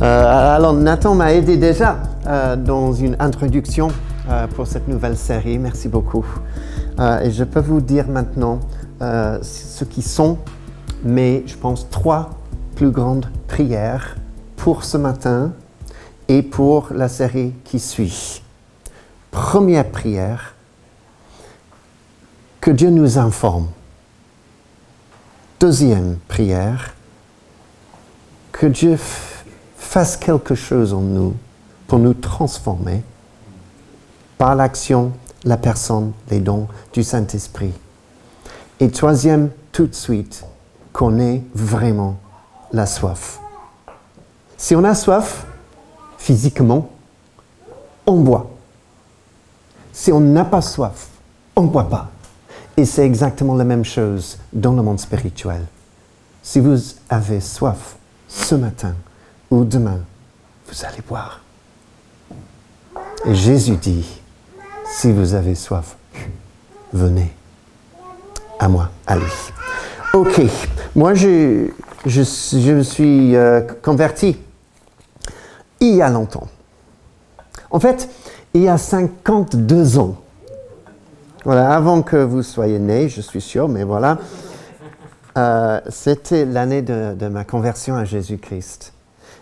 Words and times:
Euh, 0.00 0.56
alors 0.56 0.74
Nathan 0.74 1.16
m'a 1.16 1.32
aidé 1.32 1.56
déjà 1.56 1.98
euh, 2.26 2.54
dans 2.54 2.92
une 2.92 3.16
introduction 3.18 3.88
euh, 4.30 4.46
pour 4.46 4.68
cette 4.68 4.86
nouvelle 4.86 5.16
série. 5.16 5.58
Merci 5.58 5.88
beaucoup. 5.88 6.24
Et 7.22 7.30
je 7.30 7.44
peux 7.44 7.60
vous 7.60 7.80
dire 7.80 8.08
maintenant 8.08 8.58
ce 9.00 9.84
qui 9.84 10.02
sont 10.02 10.36
mes, 11.04 11.44
je 11.46 11.54
pense, 11.56 11.88
trois 11.90 12.30
plus 12.74 12.90
grandes 12.90 13.30
prières 13.46 14.16
pour 14.56 14.82
ce 14.82 14.96
matin 14.96 15.52
et 16.26 16.42
pour 16.42 16.88
la 16.90 17.08
série 17.08 17.54
qui 17.62 17.78
suit. 17.78 18.42
Première 19.30 19.88
prière, 19.90 20.56
que 22.60 22.72
Dieu 22.72 22.90
nous 22.90 23.16
informe. 23.16 23.68
Deuxième 25.60 26.16
prière, 26.26 26.94
que 28.50 28.66
Dieu 28.66 28.96
fasse 29.88 30.18
quelque 30.18 30.54
chose 30.54 30.92
en 30.92 31.00
nous 31.00 31.34
pour 31.86 31.98
nous 31.98 32.12
transformer 32.12 33.02
par 34.36 34.54
l'action, 34.54 35.12
la 35.44 35.56
personne, 35.56 36.12
les 36.30 36.40
dons 36.40 36.68
du 36.92 37.02
Saint-Esprit. 37.02 37.72
Et 38.80 38.90
troisième, 38.90 39.48
tout 39.72 39.86
de 39.86 39.94
suite, 39.94 40.44
qu'on 40.92 41.18
ait 41.18 41.42
vraiment 41.54 42.18
la 42.70 42.84
soif. 42.84 43.40
Si 44.58 44.76
on 44.76 44.84
a 44.84 44.94
soif, 44.94 45.46
physiquement, 46.18 46.90
on 48.04 48.20
boit. 48.20 48.50
Si 49.94 50.12
on 50.12 50.20
n'a 50.20 50.44
pas 50.44 50.60
soif, 50.60 51.08
on 51.56 51.62
ne 51.62 51.68
boit 51.68 51.88
pas. 51.88 52.10
Et 52.76 52.84
c'est 52.84 53.06
exactement 53.06 53.54
la 53.54 53.64
même 53.64 53.86
chose 53.86 54.36
dans 54.52 54.74
le 54.74 54.82
monde 54.82 55.00
spirituel. 55.00 55.64
Si 56.42 56.60
vous 56.60 56.78
avez 57.08 57.40
soif 57.40 57.96
ce 58.28 58.54
matin 58.54 58.94
ou 59.50 59.64
demain, 59.64 60.00
vous 60.68 60.84
allez 60.84 61.02
boire. 61.06 61.40
Et 63.24 63.34
Jésus 63.34 63.76
dit, 63.76 64.20
si 64.86 65.12
vous 65.12 65.34
avez 65.34 65.54
soif, 65.54 65.96
venez 66.92 67.32
à 68.58 68.68
moi, 68.68 68.90
allez. 69.06 69.24
Ok, 70.14 70.40
moi 70.96 71.14
je, 71.14 71.68
me 72.06 72.82
suis 72.82 73.36
euh, 73.36 73.60
converti 73.82 74.38
il 75.80 75.96
y 75.96 76.02
a 76.02 76.10
longtemps. 76.10 76.48
En 77.70 77.78
fait, 77.78 78.08
il 78.54 78.62
y 78.62 78.68
a 78.68 78.78
52 78.78 79.98
ans. 79.98 80.16
Voilà, 81.44 81.74
avant 81.74 82.02
que 82.02 82.16
vous 82.16 82.42
soyez 82.42 82.78
né, 82.78 83.08
je 83.08 83.20
suis 83.20 83.40
sûr, 83.40 83.68
mais 83.68 83.84
voilà. 83.84 84.18
Euh, 85.36 85.80
C'était 85.88 86.44
l'année 86.44 86.82
de, 86.82 87.14
de 87.14 87.28
ma 87.28 87.44
conversion 87.44 87.94
à 87.94 88.04
Jésus-Christ. 88.04 88.92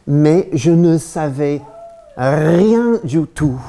Mais 0.06 0.48
je 0.52 0.70
ne 0.70 0.98
savais 0.98 1.60
rien 2.16 3.00
du 3.02 3.22
tout 3.26 3.60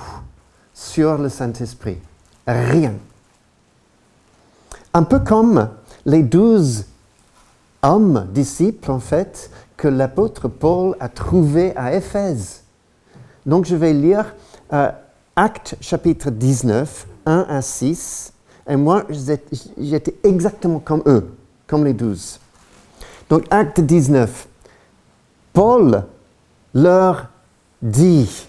sur 0.73 1.17
le 1.17 1.29
Saint-Esprit. 1.29 1.97
Rien. 2.45 2.93
Un 4.93 5.03
peu 5.03 5.19
comme 5.19 5.69
les 6.05 6.23
douze 6.23 6.85
hommes, 7.81 8.27
disciples 8.31 8.91
en 8.91 8.99
fait, 8.99 9.49
que 9.75 9.87
l'apôtre 9.87 10.47
Paul 10.47 10.95
a 10.99 11.09
trouvés 11.09 11.75
à 11.75 11.93
Éphèse. 11.95 12.63
Donc 13.45 13.65
je 13.65 13.75
vais 13.75 13.93
lire 13.93 14.33
euh, 14.73 14.91
Actes 15.35 15.75
chapitre 15.81 16.31
19, 16.31 17.07
1 17.25 17.45
à 17.47 17.61
6. 17.61 18.33
Et 18.69 18.75
moi, 18.75 19.03
j'étais 19.77 20.15
exactement 20.23 20.79
comme 20.79 21.03
eux, 21.05 21.31
comme 21.67 21.85
les 21.85 21.93
douze. 21.93 22.39
Donc 23.29 23.45
Acte 23.49 23.79
19. 23.79 24.47
Paul 25.53 26.03
leur 26.73 27.27
dit, 27.81 28.47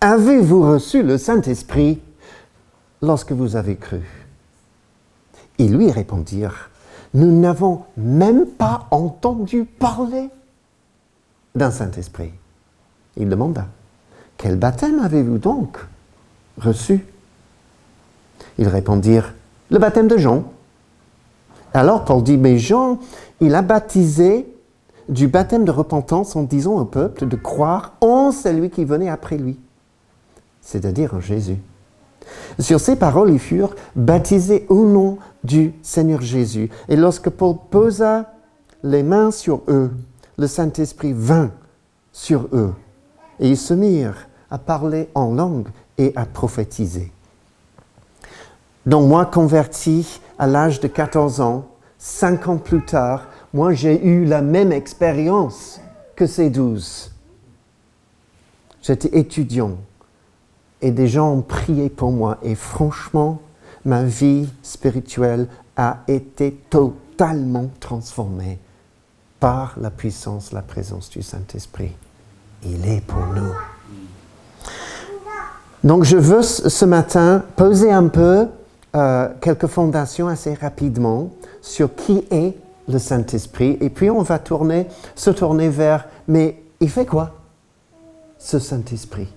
Avez-vous 0.00 0.72
reçu 0.72 1.02
le 1.02 1.18
Saint-Esprit 1.18 2.00
lorsque 3.02 3.32
vous 3.32 3.56
avez 3.56 3.76
cru? 3.76 4.02
Ils 5.58 5.74
lui 5.74 5.90
répondirent, 5.90 6.70
Nous 7.14 7.40
n'avons 7.40 7.84
même 7.96 8.46
pas 8.46 8.86
entendu 8.90 9.64
parler 9.64 10.28
d'un 11.54 11.70
Saint-Esprit. 11.70 12.32
Il 13.16 13.28
demanda, 13.28 13.66
Quel 14.36 14.56
baptême 14.56 15.00
avez-vous 15.00 15.38
donc 15.38 15.78
reçu? 16.58 17.04
Ils 18.58 18.68
répondirent, 18.68 19.32
Le 19.70 19.78
baptême 19.78 20.08
de 20.08 20.18
Jean. 20.18 20.44
Alors 21.72 22.04
Paul 22.04 22.22
dit, 22.22 22.36
Mais 22.36 22.58
Jean, 22.58 22.98
il 23.40 23.54
a 23.54 23.62
baptisé 23.62 24.46
du 25.08 25.28
baptême 25.28 25.64
de 25.64 25.70
repentance 25.70 26.36
en 26.36 26.42
disant 26.42 26.74
au 26.74 26.84
peuple 26.84 27.26
de 27.26 27.36
croire 27.36 27.94
en 28.00 28.32
celui 28.32 28.70
qui 28.70 28.84
venait 28.84 29.08
après 29.08 29.36
lui, 29.36 29.58
c'est-à-dire 30.60 31.14
en 31.14 31.20
Jésus. 31.20 31.58
Sur 32.58 32.80
ces 32.80 32.96
paroles, 32.96 33.30
ils 33.30 33.38
furent 33.38 33.76
baptisés 33.94 34.66
au 34.68 34.84
nom 34.84 35.18
du 35.44 35.74
Seigneur 35.82 36.20
Jésus. 36.20 36.70
Et 36.88 36.96
lorsque 36.96 37.30
Paul 37.30 37.56
posa 37.70 38.32
les 38.82 39.02
mains 39.02 39.30
sur 39.30 39.62
eux, 39.68 39.90
le 40.38 40.46
Saint-Esprit 40.46 41.12
vint 41.12 41.50
sur 42.12 42.48
eux. 42.52 42.72
Et 43.38 43.48
ils 43.48 43.56
se 43.56 43.74
mirent 43.74 44.28
à 44.50 44.58
parler 44.58 45.08
en 45.14 45.34
langue 45.34 45.68
et 45.98 46.12
à 46.16 46.26
prophétiser. 46.26 47.12
Donc 48.86 49.08
moi, 49.08 49.26
converti 49.26 50.20
à 50.38 50.46
l'âge 50.46 50.80
de 50.80 50.88
14 50.88 51.40
ans, 51.40 51.66
cinq 51.98 52.48
ans 52.48 52.56
plus 52.56 52.84
tard, 52.84 53.26
moi 53.52 53.72
j'ai 53.72 54.04
eu 54.04 54.24
la 54.24 54.42
même 54.42 54.72
expérience 54.72 55.80
que 56.14 56.26
ces 56.26 56.50
douze. 56.50 57.12
J'étais 58.82 59.18
étudiant 59.18 59.76
et 60.80 60.90
des 60.90 61.08
gens 61.08 61.32
ont 61.32 61.42
prié 61.42 61.88
pour 61.88 62.12
moi 62.12 62.38
et 62.42 62.54
franchement, 62.54 63.40
ma 63.84 64.04
vie 64.04 64.48
spirituelle 64.62 65.48
a 65.76 65.98
été 66.08 66.52
totalement 66.70 67.70
transformée 67.80 68.58
par 69.40 69.74
la 69.80 69.90
puissance, 69.90 70.52
la 70.52 70.62
présence 70.62 71.10
du 71.10 71.22
Saint-Esprit. 71.22 71.92
Il 72.64 72.86
est 72.88 73.00
pour 73.00 73.26
nous. 73.26 73.52
Donc 75.84 76.04
je 76.04 76.16
veux 76.16 76.42
ce 76.42 76.84
matin 76.84 77.44
poser 77.54 77.92
un 77.92 78.08
peu 78.08 78.48
euh, 78.94 79.28
quelques 79.40 79.66
fondations 79.66 80.26
assez 80.26 80.54
rapidement 80.54 81.30
sur 81.60 81.94
qui 81.94 82.24
est 82.30 82.56
le 82.88 82.98
Saint-Esprit. 82.98 83.78
Et 83.80 83.90
puis 83.90 84.10
on 84.10 84.22
va 84.22 84.38
tourner, 84.38 84.86
se 85.14 85.30
tourner 85.30 85.68
vers, 85.68 86.06
mais 86.28 86.62
il 86.80 86.90
fait 86.90 87.06
quoi 87.06 87.32
ce 88.38 88.58
Saint-Esprit? 88.58 89.28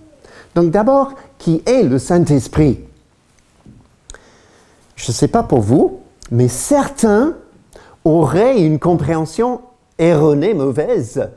Donc 0.56 0.72
d'abord, 0.72 1.14
qui 1.38 1.62
est 1.66 1.84
le 1.84 2.00
Saint-Esprit? 2.00 2.86
Je 4.96 5.08
ne 5.08 5.14
sais 5.14 5.28
pas 5.28 5.44
pour 5.44 5.62
vous, 5.62 6.02
mais 6.32 6.48
certains 6.48 7.36
auraient 8.04 8.62
une 8.62 8.80
compréhension 8.80 9.62
erronée, 9.98 10.54
mauvaise, 10.54 11.30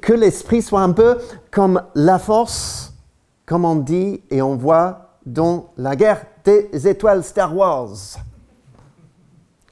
que 0.00 0.12
l'Esprit 0.12 0.62
soit 0.62 0.82
un 0.82 0.92
peu 0.92 1.18
comme 1.50 1.82
la 1.94 2.18
force, 2.18 2.94
comme 3.44 3.64
on 3.64 3.76
dit 3.76 4.22
et 4.30 4.40
on 4.42 4.56
voit 4.56 5.18
dans 5.26 5.70
la 5.76 5.96
guerre 5.96 6.24
des 6.44 6.88
étoiles 6.88 7.24
Star 7.24 7.54
Wars. 7.54 7.90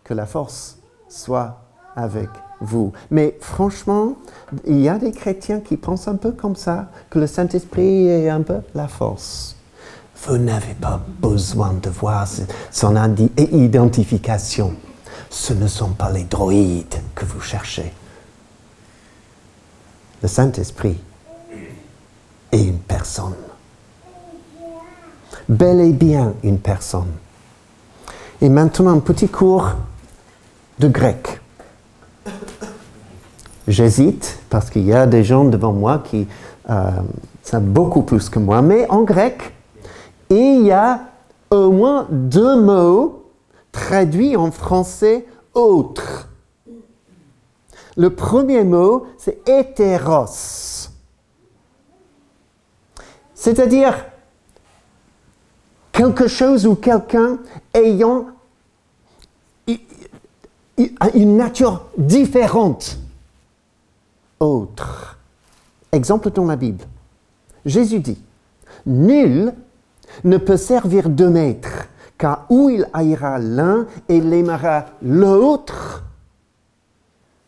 Que 0.03 0.15
la 0.15 0.27
force 0.27 0.79
soit 1.09 1.64
avec 1.97 2.29
vous. 2.61 2.93
Mais 3.11 3.37
franchement, 3.41 4.15
il 4.67 4.81
y 4.81 4.89
a 4.89 4.99
des 4.99 5.13
chrétiens 5.13 5.61
qui 5.61 5.77
pensent 5.77 6.09
un 6.09 6.17
peu 6.17 6.33
comme 6.33 6.57
ça, 6.57 6.91
que 7.11 7.19
le 7.19 7.27
Saint-Esprit 7.27 8.09
est 8.09 8.29
un 8.29 8.43
peu 8.43 8.59
la 8.75 8.89
force. 8.89 9.57
Vous 10.27 10.39
n'avez 10.39 10.75
pas 10.75 11.01
besoin 11.21 11.75
de 11.75 11.91
voir 11.91 12.27
son 12.71 12.97
identification. 13.37 14.75
Ce 15.29 15.53
ne 15.53 15.67
sont 15.67 15.91
pas 15.91 16.11
les 16.11 16.25
droïdes 16.25 16.95
que 17.15 17.25
vous 17.25 17.41
cherchez. 17.41 17.93
Le 20.23 20.29
Saint-Esprit 20.29 20.99
est 22.53 22.65
une 22.65 22.79
personne. 22.79 23.35
Bel 25.49 25.81
et 25.81 25.93
bien 25.93 26.35
une 26.43 26.59
personne. 26.59 27.13
Et 28.41 28.49
maintenant, 28.49 28.93
un 28.93 29.01
petit 29.01 29.29
cours 29.29 29.73
de 30.79 30.89
grec. 30.89 31.41
J'hésite 33.67 34.39
parce 34.51 34.71
qu'il 34.71 34.85
y 34.85 34.93
a 34.93 35.07
des 35.07 35.25
gens 35.25 35.45
devant 35.45 35.73
moi 35.73 36.03
qui 36.05 36.29
euh, 36.71 36.91
savent 37.43 37.63
beaucoup 37.63 38.03
plus 38.03 38.29
que 38.29 38.39
moi, 38.39 38.61
mais 38.61 38.89
en 38.91 39.03
grec, 39.03 39.55
il 40.31 40.63
y 40.63 40.73
a 40.73 41.01
au 41.51 41.71
moins 41.71 42.07
deux 42.11 42.61
mots 42.61 43.25
traduits 43.73 44.37
en 44.37 44.51
français 44.51 45.27
autre. 45.55 46.29
Le 47.97 48.11
premier 48.11 48.65
mot, 48.65 49.07
c'est 49.19 49.49
hétéros. 49.49 50.91
C'est-à-dire 53.35 54.07
quelque 55.93 56.27
chose 56.27 56.67
ou 56.67 56.75
quelqu'un 56.75 57.39
ayant 57.73 58.27
une 61.15 61.37
nature 61.37 61.87
différente. 61.97 62.99
Autre. 64.41 65.19
exemple 65.93 66.31
dans 66.31 66.45
la 66.45 66.57
Bible. 66.57 66.85
Jésus 67.65 68.01
dit, 68.01 68.19
Nul 68.85 69.55
ne 70.25 70.37
peut 70.37 70.57
servir 70.57 71.09
deux 71.09 71.31
maîtres, 71.31 71.89
car 72.19 72.47
où 72.51 72.69
il 72.69 72.89
haïra 72.93 73.39
l'un 73.39 73.87
et 74.09 74.21
l'aimera 74.21 74.87
l'autre, 75.03 76.05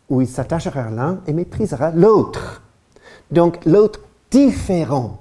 ou 0.08 0.20
il 0.20 0.28
s'attachera 0.28 0.84
à 0.84 0.90
l'un 0.90 1.20
et 1.26 1.32
méprisera 1.32 1.90
l'autre. 1.90 2.62
Donc 3.31 3.64
l'autre 3.64 4.00
différent. 4.31 5.19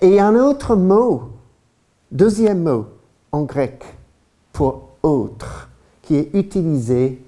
Et 0.00 0.20
un 0.20 0.34
autre 0.34 0.74
mot, 0.74 1.30
deuxième 2.10 2.62
mot 2.62 2.86
en 3.30 3.42
grec 3.42 3.84
pour 4.52 4.88
autre, 5.02 5.68
qui 6.02 6.16
est 6.16 6.30
utilisé 6.34 7.22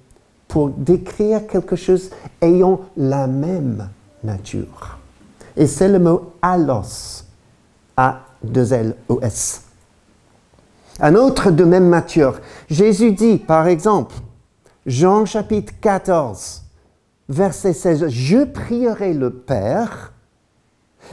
pour 0.54 0.68
décrire 0.68 1.48
quelque 1.48 1.74
chose 1.74 2.10
ayant 2.40 2.82
la 2.96 3.26
même 3.26 3.88
nature. 4.22 4.98
Et 5.56 5.66
c'est 5.66 5.88
le 5.88 5.98
mot 5.98 6.34
allos, 6.40 7.24
A-2-L-O-S. 7.96 9.64
Un 11.00 11.16
autre 11.16 11.50
de 11.50 11.64
même 11.64 11.88
nature. 11.88 12.38
Jésus 12.70 13.10
dit, 13.10 13.38
par 13.38 13.66
exemple, 13.66 14.14
Jean 14.86 15.24
chapitre 15.24 15.72
14, 15.80 16.62
verset 17.28 17.72
16, 17.72 18.06
Je 18.06 18.44
prierai 18.44 19.12
le 19.12 19.32
Père 19.32 20.12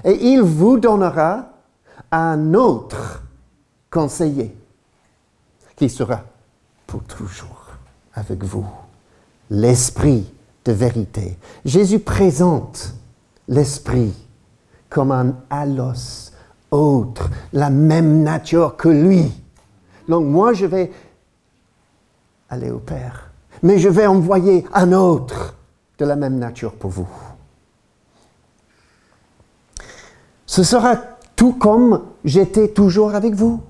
et 0.04 0.34
il 0.34 0.44
vous 0.44 0.78
donnera 0.78 1.48
un 2.12 2.54
autre 2.54 3.24
conseiller 3.90 4.56
qui 5.76 5.90
sera 5.90 6.22
pour 6.86 7.02
toujours 7.06 7.72
avec 8.14 8.44
vous, 8.44 8.68
l'Esprit 9.52 10.26
de 10.66 10.72
vérité. 10.72 11.38
Jésus 11.66 12.00
présente 12.00 12.96
l'Esprit 13.48 14.14
comme 14.90 15.12
un 15.12 15.36
allos 15.50 16.32
autre, 16.72 17.30
la 17.52 17.70
même 17.70 18.24
nature 18.24 18.78
que 18.78 18.90
lui. 18.90 19.30
Donc 20.08 20.26
moi, 20.26 20.54
je 20.54 20.66
vais 20.66 20.92
aller 22.50 22.72
au 22.72 22.80
Père, 22.80 23.30
mais 23.62 23.78
je 23.78 23.90
vais 23.90 24.08
envoyer 24.08 24.66
un 24.74 24.94
autre 24.94 25.56
de 26.00 26.06
la 26.06 26.16
même 26.16 26.40
nature 26.40 26.74
pour 26.74 26.90
vous. 26.90 27.10
Ce 30.46 30.64
sera 30.64 30.96
tout 31.36 31.54
comme 31.54 32.04
j'étais 32.24 32.70
toujours 32.70 33.16
avec 33.16 33.34
vous. 33.34 33.62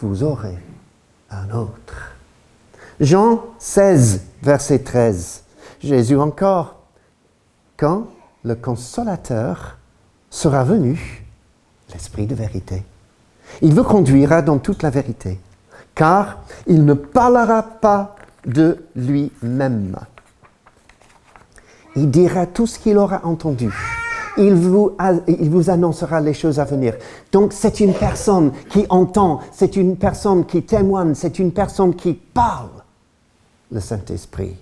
Vous 0.00 0.22
aurez 0.22 0.58
un 1.30 1.50
autre. 1.50 2.15
Jean 3.00 3.42
16, 3.58 4.22
verset 4.42 4.78
13. 4.78 5.42
Jésus 5.80 6.16
encore. 6.16 6.76
Quand 7.76 8.06
le 8.42 8.54
consolateur 8.54 9.76
sera 10.30 10.64
venu, 10.64 11.26
l'Esprit 11.92 12.26
de 12.26 12.34
vérité, 12.34 12.84
il 13.60 13.74
vous 13.74 13.84
conduira 13.84 14.40
dans 14.40 14.58
toute 14.58 14.82
la 14.82 14.88
vérité, 14.88 15.38
car 15.94 16.38
il 16.66 16.86
ne 16.86 16.94
parlera 16.94 17.62
pas 17.62 18.16
de 18.46 18.86
lui-même. 18.94 19.96
Il 21.96 22.10
dira 22.10 22.46
tout 22.46 22.66
ce 22.66 22.78
qu'il 22.78 22.96
aura 22.96 23.20
entendu. 23.24 23.72
Il 24.38 24.54
vous, 24.54 24.96
il 25.28 25.50
vous, 25.50 25.70
annoncera 25.70 26.20
les 26.20 26.34
choses 26.34 26.60
à 26.60 26.64
venir. 26.64 26.94
Donc 27.32 27.52
c'est 27.52 27.80
une 27.80 27.94
personne 27.94 28.52
qui 28.70 28.86
entend, 28.88 29.40
c'est 29.52 29.76
une 29.76 29.96
personne 29.96 30.44
qui 30.46 30.62
témoigne, 30.62 31.14
c'est 31.14 31.38
une 31.38 31.52
personne 31.52 31.94
qui 31.94 32.12
parle, 32.12 32.68
le 33.70 33.80
Saint-Esprit. 33.80 34.56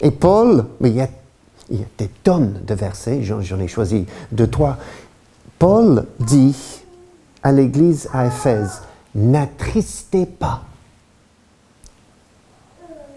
Et 0.00 0.10
Paul, 0.10 0.66
mais 0.80 0.90
il 0.90 0.96
y, 0.96 1.00
a, 1.00 1.08
il 1.70 1.80
y 1.80 1.82
a 1.82 1.86
des 1.98 2.08
tonnes 2.08 2.60
de 2.66 2.74
versets, 2.74 3.22
j'en 3.22 3.60
ai 3.60 3.68
choisi 3.68 4.06
deux, 4.30 4.48
trois. 4.48 4.78
Paul 5.58 6.06
dit 6.18 6.56
à 7.42 7.52
l'église 7.52 8.08
à 8.12 8.26
Éphèse, 8.26 8.82
n'attristez 9.14 10.26
pas 10.26 10.62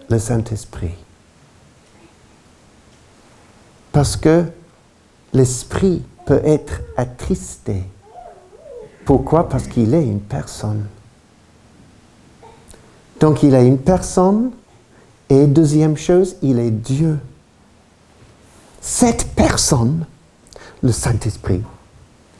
le 0.08 0.18
Saint-Esprit. 0.18 0.94
Parce 3.90 4.16
que 4.16 4.44
l'esprit 5.32 6.04
peut 6.26 6.40
être 6.44 6.82
attristé. 6.96 7.82
Pourquoi? 9.04 9.48
Parce 9.48 9.66
qu'il 9.66 9.94
est 9.94 10.04
une 10.04 10.20
personne. 10.20 10.86
Donc 13.20 13.42
il 13.42 13.54
est 13.54 13.66
une 13.66 13.78
personne 13.78 14.50
et 15.28 15.46
deuxième 15.46 15.96
chose, 15.96 16.36
il 16.42 16.58
est 16.58 16.70
Dieu. 16.70 17.18
Cette 18.80 19.26
personne, 19.34 20.06
le 20.82 20.92
Saint-Esprit, 20.92 21.62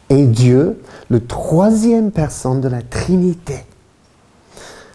est 0.09 0.27
Dieu, 0.27 0.81
le 1.09 1.27
troisième 1.27 2.13
personne 2.13 2.61
de 2.61 2.69
la 2.69 2.83
Trinité. 2.83 3.65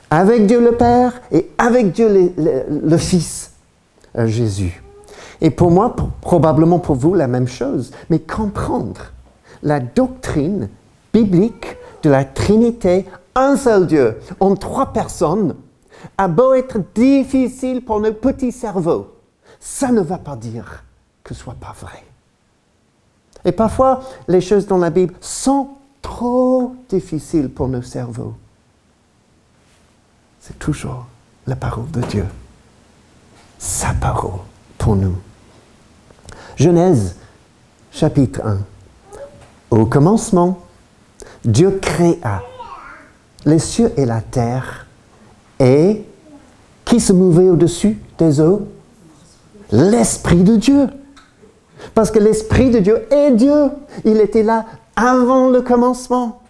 Avec 0.09 0.45
Dieu 0.45 0.61
le 0.61 0.73
Père 0.73 1.21
et 1.31 1.49
avec 1.57 1.91
Dieu 1.91 2.33
le, 2.37 2.97
Fils, 2.97 3.51
euh, 4.17 4.27
Jésus. 4.27 4.81
Et 5.41 5.49
pour 5.49 5.71
moi, 5.71 5.95
probablement 6.21 6.79
pour 6.79 6.95
vous, 6.95 7.13
la 7.13 7.27
même 7.27 7.47
chose. 7.47 7.91
Mais 8.09 8.19
comprendre 8.19 9.11
la 9.63 9.79
doctrine 9.79 10.69
biblique 11.13 11.77
de 12.03 12.09
la 12.09 12.23
Trinité, 12.23 13.05
un 13.35 13.57
seul 13.57 13.87
Dieu, 13.87 14.17
en 14.39 14.55
trois 14.55 14.93
personnes, 14.93 15.55
a 16.17 16.27
beau 16.27 16.53
être 16.53 16.79
difficile 16.93 17.83
pour 17.83 17.99
nos 17.99 18.13
petits 18.13 18.51
cerveaux, 18.51 19.13
ça 19.59 19.91
ne 19.91 20.01
va 20.01 20.17
pas 20.17 20.35
dire 20.35 20.83
que 21.23 21.33
ce 21.33 21.41
soit 21.41 21.55
pas 21.55 21.75
vrai. 21.79 22.03
Et 23.45 23.51
parfois, 23.51 24.01
les 24.27 24.41
choses 24.41 24.67
dans 24.67 24.77
la 24.77 24.89
Bible 24.89 25.13
sont 25.19 25.69
trop 26.01 26.75
difficiles 26.89 27.49
pour 27.49 27.67
nos 27.67 27.81
cerveaux. 27.81 28.35
C'est 30.39 30.57
toujours 30.57 31.05
la 31.47 31.55
parole 31.55 31.89
de 31.91 32.01
Dieu, 32.01 32.25
sa 33.57 33.93
parole 33.93 34.39
pour 34.77 34.95
nous. 34.95 35.15
Genèse 36.55 37.15
chapitre 37.91 38.41
1. 38.45 38.59
Au 39.71 39.85
commencement, 39.85 40.59
Dieu 41.45 41.79
créa 41.81 42.43
les 43.45 43.59
cieux 43.59 43.91
et 43.97 44.05
la 44.05 44.21
terre 44.21 44.87
et 45.61 46.03
qui 46.83 46.99
se 46.99 47.13
mouvait 47.13 47.49
au-dessus 47.49 47.97
des 48.17 48.41
eaux? 48.41 48.67
L'Esprit 49.71 50.43
de 50.43 50.55
Dieu. 50.55 50.87
Parce 51.93 52.11
que 52.11 52.19
l'Esprit 52.19 52.71
de 52.71 52.79
Dieu 52.79 53.07
est 53.13 53.31
Dieu. 53.31 53.69
Il 54.03 54.17
était 54.17 54.43
là 54.43 54.65
avant 54.95 55.49
le 55.49 55.61
commencement 55.61 56.41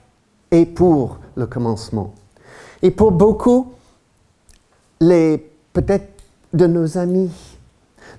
et 0.49 0.65
pour 0.65 1.19
le 1.35 1.45
commencement. 1.45 2.13
Et 2.81 2.89
pour 2.89 3.11
beaucoup, 3.11 3.73
les 4.99 5.37
peut-être 5.73 6.07
de 6.53 6.67
nos 6.67 6.97
amis 6.97 7.29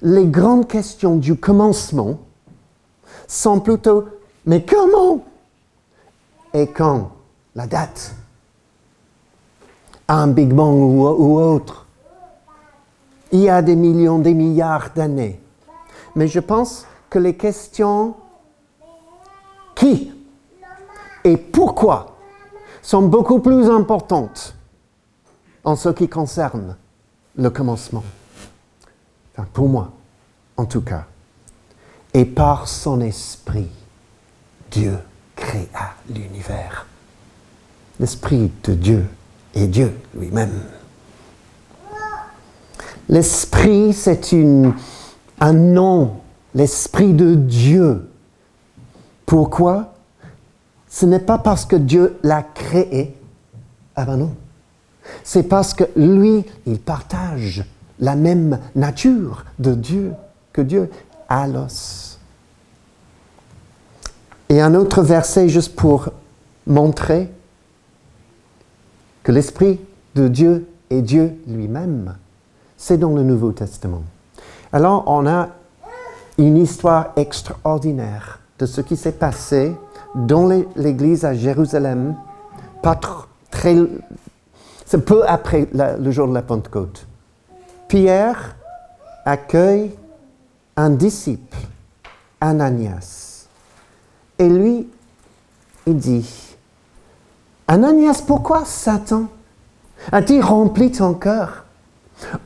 les 0.03 0.27
grandes 0.27 0.67
questions 0.67 1.17
du 1.17 1.37
commencement 1.37 2.19
sont 3.29 3.61
plutôt 3.61 4.05
mais 4.45 4.65
comment 4.65 5.25
et 6.53 6.67
quand 6.67 7.13
la 7.55 7.67
date? 7.67 8.15
Un 10.15 10.29
Big 10.29 10.53
Bang 10.53 10.75
ou, 10.75 11.39
autre 11.39 11.87
il 13.31 13.41
y 13.41 13.49
a 13.49 13.63
des 13.63 13.77
millions, 13.77 14.19
des 14.19 14.35
milliards 14.35 14.91
d'années. 14.95 15.41
Mais 16.15 16.29
je 16.29 16.39
pense 16.39 16.87
que 17.09 17.19
les 17.19 17.35
questions 17.35 18.15
qui 19.75 20.13
et 21.25 21.39
pourquoi 21.39 22.19
sont 22.83 23.03
beaucoup 23.03 23.39
plus 23.39 23.71
importantes 23.71 24.55
en 25.65 25.77
ce 25.77 25.89
qui 25.89 26.09
concerne 26.09 26.77
le 27.37 27.49
commencement 27.49 28.05
pour 29.55 29.69
moi 29.69 29.93
en 30.59 30.67
tout 30.67 30.83
cas, 30.83 31.07
et 32.13 32.27
par 32.27 32.69
son 32.69 33.01
esprit, 33.01 33.69
Dieu 34.71 34.99
créa 35.35 35.95
l'univers. 36.09 36.87
L'esprit 37.99 38.53
de 38.63 38.75
Dieu 38.75 39.07
est 39.55 39.67
Dieu 39.67 39.93
lui-même. 40.15 40.53
L'esprit, 43.09 43.93
c'est 43.93 44.35
un 45.41 45.53
nom, 45.53 46.17
l'esprit 46.55 47.13
de 47.13 47.35
Dieu. 47.35 48.09
Pourquoi? 49.27 49.95
Ce 50.89 51.07
n'est 51.07 51.19
pas 51.19 51.39
parce 51.39 51.65
que 51.65 51.77
Dieu 51.77 52.19
l'a 52.23 52.43
créé. 52.43 53.17
Ah 53.97 54.05
ben 54.05 54.17
non. 54.17 54.35
C'est 55.25 55.43
parce 55.43 55.75
que 55.75 55.85
lui, 55.97 56.45
il 56.67 56.79
partage 56.79 57.65
la 57.99 58.15
même 58.15 58.59
nature 58.75 59.45
de 59.59 59.75
Dieu 59.75 60.13
que 60.53 60.63
Dieu, 60.63 60.91
alos. 61.29 62.19
Et 64.49 64.61
un 64.61 64.75
autre 64.75 65.03
verset 65.03 65.49
juste 65.49 65.75
pour 65.75 66.11
montrer 66.67 67.31
que 69.23 69.33
l'Esprit 69.33 69.81
de 70.15 70.29
Dieu 70.29 70.67
est 70.91 71.03
Dieu 71.03 71.35
lui-même, 71.47 72.17
c'est 72.77 72.99
dans 72.99 73.15
le 73.15 73.23
Nouveau 73.23 73.53
Testament. 73.53 74.03
Alors 74.73 75.05
on 75.07 75.27
a 75.27 75.49
une 76.39 76.57
histoire 76.57 77.13
extraordinaire 77.17 78.41
de 78.59 78.67
ce 78.67 78.81
qui 78.81 78.97
s'est 78.97 79.13
passé 79.13 79.75
dans 80.15 80.49
l'église 80.77 81.25
à 81.25 81.35
Jérusalem, 81.35 82.15
peu 85.07 85.27
après 85.27 85.69
le 85.73 86.11
jour 86.11 86.29
de 86.29 86.35
la 86.35 86.43
Pentecôte. 86.43 87.07
Pierre 87.89 88.57
accueille 89.25 89.93
un 90.77 90.91
disciple, 90.91 91.57
Ananias. 92.41 93.47
Et 94.39 94.49
lui, 94.49 94.89
il 95.87 95.97
dit, 95.97 96.52
Ananias, 97.69 98.23
pourquoi 98.27 98.65
Satan 98.65 99.29
a-t-il 100.11 100.43
rempli 100.43 100.91
ton 100.91 101.15
cœur 101.15 101.65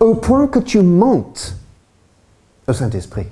au 0.01 0.15
point 0.15 0.47
que 0.47 0.59
tu 0.59 0.81
montes 0.83 1.57
au 2.67 2.73
Saint-Esprit? 2.73 3.27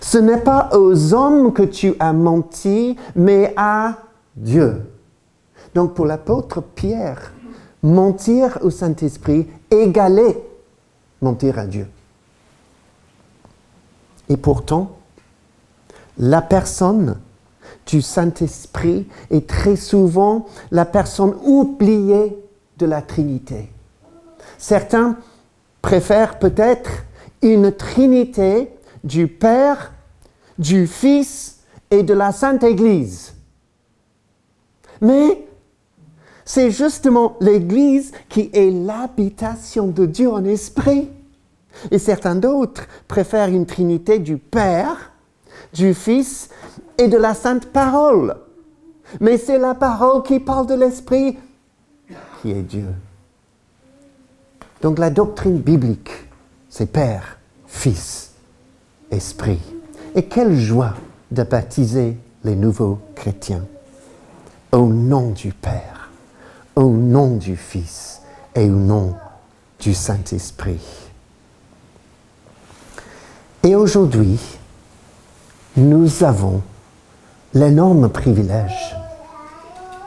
Ce 0.00 0.18
n'est 0.18 0.40
pas 0.40 0.70
aux 0.72 1.14
hommes 1.14 1.52
que 1.52 1.62
tu 1.62 1.94
as 1.98 2.12
menti, 2.12 2.96
mais 3.16 3.52
à 3.56 3.96
Dieu. 4.36 4.90
Donc 5.74 5.94
pour 5.94 6.06
l'apôtre 6.06 6.60
Pierre, 6.60 7.32
mentir 7.82 8.58
au 8.62 8.70
Saint-Esprit 8.70 9.48
égalait 9.70 10.40
mentir 11.20 11.58
à 11.58 11.66
Dieu. 11.66 11.88
Et 14.28 14.36
pourtant, 14.36 14.96
la 16.18 16.42
personne 16.42 17.18
du 17.86 18.02
Saint-Esprit 18.02 19.06
est 19.30 19.48
très 19.48 19.76
souvent 19.76 20.46
la 20.70 20.84
personne 20.84 21.34
oubliée 21.44 22.36
de 22.78 22.86
la 22.86 23.02
Trinité. 23.02 23.70
Certains 24.58 25.16
préfèrent 25.80 26.38
peut-être 26.38 26.90
une 27.42 27.72
Trinité 27.72 28.70
du 29.04 29.26
Père, 29.26 29.92
du 30.58 30.86
Fils 30.86 31.58
et 31.90 32.02
de 32.02 32.14
la 32.14 32.32
Sainte 32.32 32.62
Église. 32.62 33.34
Mais 35.00 35.46
c'est 36.44 36.70
justement 36.70 37.36
l'Église 37.40 38.12
qui 38.28 38.50
est 38.52 38.70
l'habitation 38.70 39.88
de 39.88 40.06
Dieu 40.06 40.30
en 40.30 40.44
esprit. 40.44 41.08
Et 41.90 41.98
certains 41.98 42.36
d'autres 42.36 42.86
préfèrent 43.08 43.48
une 43.48 43.66
Trinité 43.66 44.18
du 44.18 44.36
Père, 44.36 45.12
du 45.72 45.94
Fils 45.94 46.50
et 46.98 47.08
de 47.08 47.16
la 47.16 47.34
Sainte 47.34 47.66
Parole. 47.66 48.36
Mais 49.20 49.38
c'est 49.38 49.58
la 49.58 49.74
parole 49.74 50.22
qui 50.22 50.40
parle 50.40 50.66
de 50.66 50.74
l'Esprit 50.74 51.36
qui 52.42 52.50
est 52.50 52.62
Dieu. 52.62 52.86
Donc 54.82 54.98
la 54.98 55.10
doctrine 55.10 55.58
biblique, 55.58 56.10
c'est 56.68 56.86
Père, 56.86 57.38
Fils, 57.66 58.32
Esprit. 59.10 59.60
Et 60.14 60.24
quelle 60.24 60.58
joie 60.58 60.94
de 61.30 61.44
baptiser 61.44 62.16
les 62.44 62.56
nouveaux 62.56 62.98
chrétiens 63.14 63.64
au 64.72 64.86
nom 64.86 65.30
du 65.30 65.52
Père, 65.52 66.10
au 66.74 66.90
nom 66.90 67.36
du 67.36 67.56
Fils 67.56 68.22
et 68.54 68.68
au 68.68 68.74
nom 68.74 69.14
du 69.78 69.94
Saint-Esprit. 69.94 70.80
Et 73.62 73.76
aujourd'hui, 73.76 74.40
nous 75.76 76.24
avons 76.24 76.62
l'énorme 77.54 78.08
privilège 78.08 78.96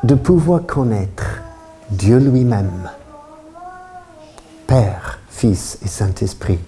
de 0.04 0.16
pouvoir 0.16 0.66
connaître 0.66 1.42
Dieu 1.92 2.18
lui-même, 2.18 2.90
Père, 4.68 5.20
Fils 5.30 5.78
et 5.84 5.88
Saint-Esprit. 5.88 6.60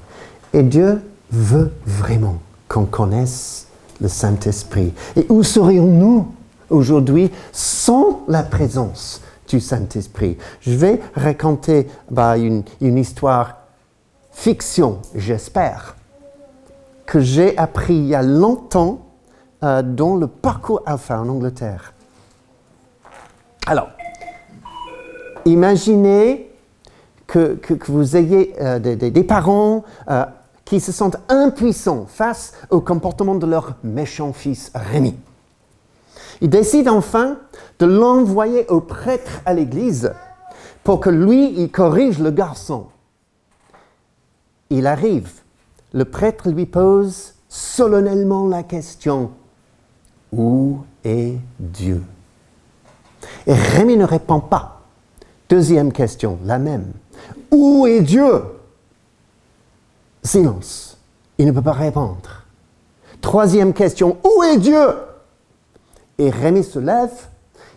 Et 0.54 0.64
Dieu 0.64 1.02
veut 1.32 1.72
vraiment 1.86 2.38
qu'on 2.68 2.86
connaisse 2.86 3.68
le 4.00 4.08
Saint-Esprit. 4.08 4.94
Et 5.16 5.26
où 5.30 5.42
serions-nous 5.44 6.28
aujourd'hui 6.70 7.32
sans 7.52 8.22
la 8.28 8.44
présence 8.44 9.22
du 9.48 9.60
Saint-Esprit? 9.60 10.38
Je 10.62 10.74
vais 10.74 11.02
raconter 11.16 11.88
bah, 12.12 12.38
une, 12.38 12.64
histoire 12.80 13.58
fiction, 14.32 15.00
j'espère, 15.16 15.96
que 17.08 17.20
j'ai 17.20 17.58
appris 17.58 17.96
il 17.96 18.08
y 18.08 18.16
a 18.16 18.22
longtemps 18.22 19.07
euh, 19.64 19.82
dans 19.82 20.16
le 20.16 20.28
parcours 20.28 20.84
alpha 20.86 21.20
en 21.20 21.30
Angleterre. 21.30 21.94
Alors, 23.66 23.90
imaginez 25.46 26.52
que, 27.26 27.60
vous 27.88 28.16
ayez 28.16 28.54
euh, 28.62 28.80
des, 28.80 29.24
parents 29.24 29.84
euh, 30.10 30.26
qui 30.64 30.80
se 30.80 30.92
sentent 30.92 31.18
impuissants 31.28 32.06
face 32.08 32.54
au 32.70 32.82
comportement 32.82 33.36
de 33.36 33.46
leur 33.46 33.76
méchant 33.84 34.32
fils 34.32 34.72
Rémi. 34.74 35.16
Ils 36.42 36.50
décident 36.50 36.96
enfin 36.96 37.38
de 37.80 37.86
l'envoyer 37.86 38.68
au 38.68 38.80
prêtre 38.80 39.42
à 39.46 39.54
l'église 39.54 40.14
pour 40.84 41.00
que 41.00 41.10
lui, 41.10 41.54
il 41.60 41.72
corrige 41.72 42.20
le 42.20 42.32
garçon. 42.32 42.88
Il 44.70 44.88
arrive. 44.88 45.32
Le 45.94 46.06
prêtre 46.06 46.50
lui 46.50 46.66
pose 46.66 47.34
solennellement 47.50 48.48
la 48.48 48.64
question, 48.64 49.32
où 50.32 50.80
est 51.04 51.36
Dieu? 51.60 52.04
Et 53.46 53.54
Rémi 53.54 53.98
ne 53.98 54.06
répond 54.06 54.40
pas. 54.40 54.82
Deuxième 55.50 55.92
question, 55.92 56.38
la 56.44 56.60
même. 56.60 56.92
Où 57.52 57.88
est 57.88 58.02
Dieu? 58.02 58.44
Silence. 60.24 60.98
Il 61.38 61.46
ne 61.48 61.52
peut 61.52 61.62
pas 61.62 61.72
répondre. 61.72 62.44
Troisième 63.22 63.74
question, 63.74 64.18
où 64.24 64.44
est 64.44 64.58
Dieu? 64.58 64.88
Et 66.18 66.30
Rémi 66.30 66.64
se 66.64 66.80
lève, 66.80 67.28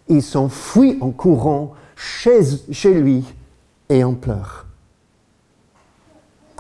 il 0.09 0.23
s'enfuit 0.23 0.99
en 1.01 1.11
courant 1.11 1.75
chez, 1.95 2.41
chez 2.73 2.95
lui 2.95 3.25
et 3.89 4.03
en 4.03 4.15
pleure. 4.15 4.67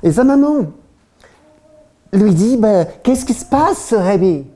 Et 0.03 0.13
sa 0.13 0.25
maman 0.25 0.67
lui 2.13 2.35
dit, 2.35 2.57
ben, 2.57 2.87
qu'est-ce 3.03 3.25
qui 3.25 3.35
se 3.35 3.45
passe, 3.45 3.93
Rémi? 3.93 4.47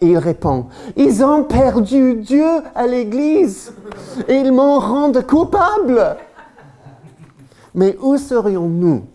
Il 0.00 0.18
répond, 0.18 0.66
ils 0.96 1.24
ont 1.24 1.44
perdu 1.44 2.14
Dieu 2.16 2.62
à 2.74 2.86
l'église 2.86 3.72
et 4.28 4.34
ils 4.34 4.52
m'en 4.52 4.78
rendent 4.78 5.26
coupable. 5.26 6.16
Mais 7.74 7.96
où 8.00 8.16
serions-nous 8.16 9.06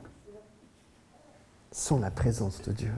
sans 1.71 1.99
la 1.99 2.11
présence 2.11 2.61
de 2.61 2.71
Dieu? 2.71 2.93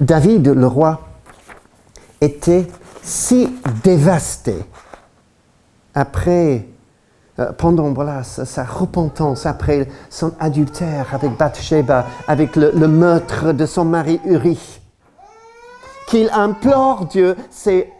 David, 0.00 0.48
le 0.48 0.66
roi, 0.66 1.00
était 2.20 2.66
si 3.02 3.48
dévasté 3.82 4.56
après 5.94 6.66
pendant 7.56 7.92
voilà, 7.92 8.22
sa, 8.24 8.64
repentance 8.64 9.46
après 9.46 9.88
son 10.10 10.32
adultère 10.40 11.14
avec 11.14 11.36
Bathsheba, 11.36 12.06
avec 12.26 12.56
le, 12.56 12.72
meurtre 12.88 13.52
de 13.52 13.66
son 13.66 13.84
mari 13.84 14.20
Uri, 14.24 14.80
qu'il 16.08 16.30
implore 16.30 17.06
Dieu, 17.06 17.36
c'est 17.50 17.92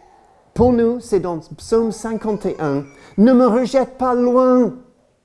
pour 0.53 0.73
nous, 0.73 0.99
c'est 0.99 1.21
dans 1.21 1.39
Psaume 1.57 1.91
51, 1.91 2.83
ne 3.17 3.33
me 3.33 3.47
rejette 3.47 3.97
pas 3.97 4.13
loin 4.13 4.73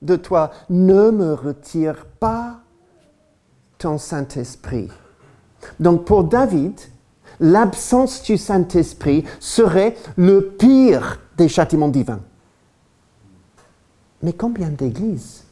de 0.01 0.15
toi, 0.15 0.51
ne 0.69 1.09
me 1.09 1.33
retire 1.33 2.05
pas 2.19 2.59
ton 3.77 3.97
Saint-Esprit. 3.97 4.89
Donc 5.79 6.05
pour 6.05 6.23
David, 6.23 6.79
l'absence 7.39 8.21
du 8.23 8.37
Saint-Esprit 8.37 9.25
serait 9.39 9.97
le 10.15 10.51
pire 10.51 11.19
des 11.37 11.49
châtiments 11.49 11.89
divins. 11.89 12.21
Mais 14.25 14.33
combien 14.33 14.69
d'églises 14.69 15.43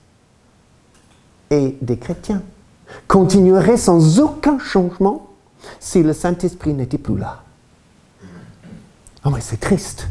et 1.52 1.78
des 1.80 1.98
chrétiens 1.98 2.42
continueraient 3.08 3.78
sans 3.78 4.20
aucun 4.20 4.58
changement 4.58 5.30
si 5.80 6.02
le 6.02 6.12
Saint-Esprit 6.12 6.74
n'était 6.74 6.98
plus 6.98 7.20
là? 7.20 7.44
Oh 9.24 9.30
mais 9.30 9.42
c'est 9.42 9.60
triste. 9.60 10.08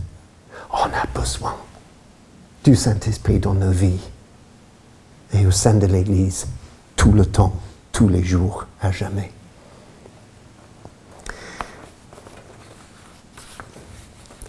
On 0.71 0.85
a 0.85 1.07
besoin 1.13 1.57
du 2.63 2.77
Saint-Esprit 2.77 3.41
dans 3.41 3.55
nos 3.55 3.73
vies 3.73 4.09
et 5.33 5.45
au 5.45 5.51
sein 5.51 5.75
de 5.75 5.87
l'Église 5.87 6.47
tout 6.95 7.11
le 7.11 7.27
temps, 7.27 7.55
tous 7.91 8.07
les 8.07 8.23
jours, 8.23 8.67
à 8.81 8.93
jamais. 8.93 9.33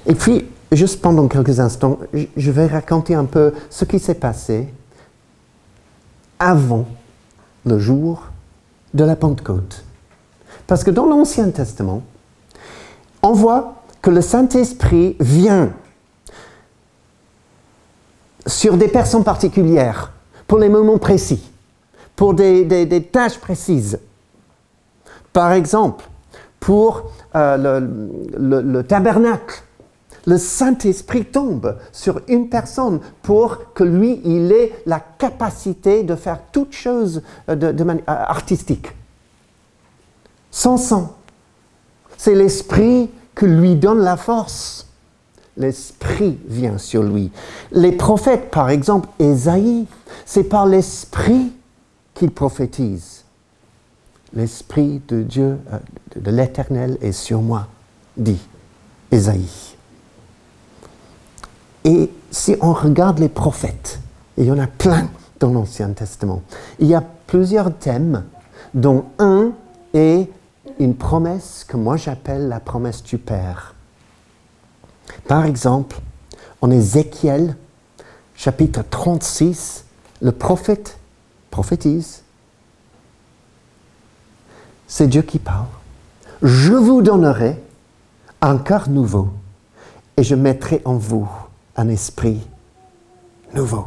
Et 0.06 0.14
puis, 0.14 0.53
juste 0.76 1.02
pendant 1.02 1.28
quelques 1.28 1.60
instants, 1.60 2.00
je 2.14 2.52
vais 2.52 2.68
raconter 2.68 3.16
un 3.16 3.26
peu 3.26 3.54
ce 3.70 3.86
qui 3.86 4.00
s'est 4.00 4.16
passé 4.16 4.74
avant 6.40 6.86
le 7.66 7.80
jour 7.80 8.24
de 8.94 9.04
la 9.04 9.16
Pentecôte. 9.16 9.84
Parce 10.68 10.84
que 10.84 10.92
dans 10.92 11.06
l'Ancien 11.06 11.50
Testament, 11.50 12.04
on 13.22 13.34
voit 13.34 13.84
que 14.02 14.10
le 14.10 14.22
Saint-Esprit 14.22 15.16
vient 15.20 15.72
sur 18.46 18.78
des 18.78 18.90
personnes 18.90 19.24
particulières, 19.24 20.12
pour 20.48 20.60
les 20.60 20.70
moments 20.70 20.98
précis, 20.98 21.52
pour 22.16 22.34
des, 22.34 23.10
tâches 23.12 23.40
précises. 23.40 24.00
Par 25.32 25.54
exemple, 25.54 26.06
pour 26.60 27.12
euh, 27.36 27.80
le 28.38 28.82
tabernacle, 28.84 29.64
le 30.26 30.38
Saint-Esprit 30.38 31.26
tombe 31.26 31.78
sur 31.92 32.22
une 32.28 32.50
personne 32.50 33.02
pour 33.22 33.74
que 33.74 33.84
lui, 33.84 34.22
il 34.24 34.52
ait 34.52 34.72
la 34.86 35.00
capacité 35.00 36.04
de 36.04 36.16
faire 36.16 36.40
toute 36.52 36.74
chose 36.74 37.22
euh, 37.50 37.56
de, 37.56 37.72
de 37.72 37.84
mani- 37.84 38.02
euh, 38.02 38.14
artistique. 38.28 38.88
Sans 40.50 40.78
sang. 40.78 41.16
C'est 42.18 42.36
l'Esprit 42.36 43.10
qui 43.36 43.46
lui 43.46 43.76
donne 43.76 44.00
la 44.00 44.16
force. 44.16 44.88
L'Esprit 45.58 46.40
vient 46.48 46.78
sur 46.78 47.04
lui. 47.04 47.32
Les 47.72 47.92
prophètes, 47.92 48.50
par 48.50 48.70
exemple, 48.70 49.10
Ésaïe, 49.20 49.86
c'est 50.26 50.46
par 50.46 50.66
l'Esprit 50.66 51.52
qu'il 52.14 52.32
prophétise. 52.32 53.24
L'Esprit 54.34 55.02
de 55.08 55.22
Dieu, 55.22 55.60
euh, 55.74 55.80
de 56.16 56.22
de 56.22 56.32
l'Éternel 56.32 56.98
est 57.02 57.12
sur 57.12 57.42
moi, 57.42 57.68
dit 58.16 58.40
Ésaïe. 59.12 59.73
Et 61.86 62.10
si 62.32 62.56
on 62.62 62.74
regarde 62.74 63.20
les 63.20 63.30
prophètes, 63.30 64.00
et 64.38 64.44
il 64.44 64.48
y 64.48 64.52
en 64.52 64.60
a 64.60 64.68
plein 64.68 65.10
dans 65.40 65.52
l'Ancien 65.52 65.90
Testament, 65.90 66.42
il 66.80 66.88
y 66.88 66.96
a 66.96 67.04
plusieurs 67.28 67.76
thèmes, 67.76 68.24
dont 68.74 69.06
un 69.20 69.52
est 69.94 70.30
une 70.80 70.96
promesse 70.96 71.66
que 71.68 71.78
moi 71.78 71.98
j'appelle 71.98 72.48
la 72.48 72.60
promesse 72.60 73.04
du 73.04 73.18
Père. 73.18 73.76
Par 75.28 75.46
exemple, 75.46 75.98
en 76.62 76.72
Ézéchiel, 76.72 77.56
chapitre 78.36 78.84
36, 78.90 79.86
le 80.22 80.32
prophète 80.32 80.98
prophétise. 81.52 82.24
C'est 84.88 85.08
Dieu 85.08 85.22
qui 85.22 85.40
parle. 85.40 85.68
Je 86.42 86.74
vous 86.74 87.02
donnerai 87.02 87.62
un 88.42 88.58
cœur 88.58 88.90
nouveau 88.90 89.30
et 90.18 90.24
je 90.24 90.36
mettrai 90.36 90.82
en 90.86 90.96
vous 90.96 91.30
un 91.76 91.90
esprit 91.90 92.42
nouveau. 93.54 93.86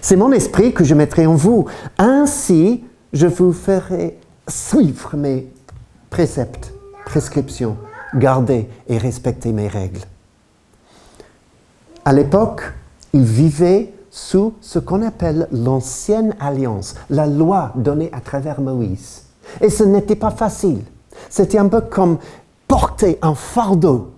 C'est 0.00 0.16
mon 0.16 0.32
esprit 0.32 0.72
que 0.72 0.84
je 0.84 0.94
mettrai 0.94 1.26
en 1.26 1.34
vous. 1.34 1.66
Ainsi, 1.98 2.84
je 3.12 3.26
vous 3.26 3.52
ferai 3.52 4.18
suivre 4.48 5.16
mes 5.16 5.48
préceptes, 6.10 6.72
prescriptions, 7.04 7.76
garder 8.14 8.68
et 8.88 8.98
respecter 8.98 9.52
mes 9.52 9.68
règles. 9.68 10.00
À 12.04 12.12
l'époque, 12.12 12.72
ils 13.12 13.24
vivaient 13.24 13.92
sous 14.10 14.54
ce 14.60 14.78
qu'on 14.78 15.02
appelle 15.02 15.48
l'ancienne 15.52 16.34
alliance, 16.40 16.94
la 17.10 17.26
loi 17.26 17.72
donnée 17.76 18.10
à 18.12 18.20
travers 18.20 18.60
Moïse. 18.60 19.24
Et 19.60 19.70
ce 19.70 19.84
n'était 19.84 20.16
pas 20.16 20.30
facile. 20.30 20.82
C'était 21.28 21.58
un 21.58 21.68
peu 21.68 21.80
comme 21.80 22.18
porter 22.66 23.18
un 23.22 23.34
fardeau. 23.34 24.12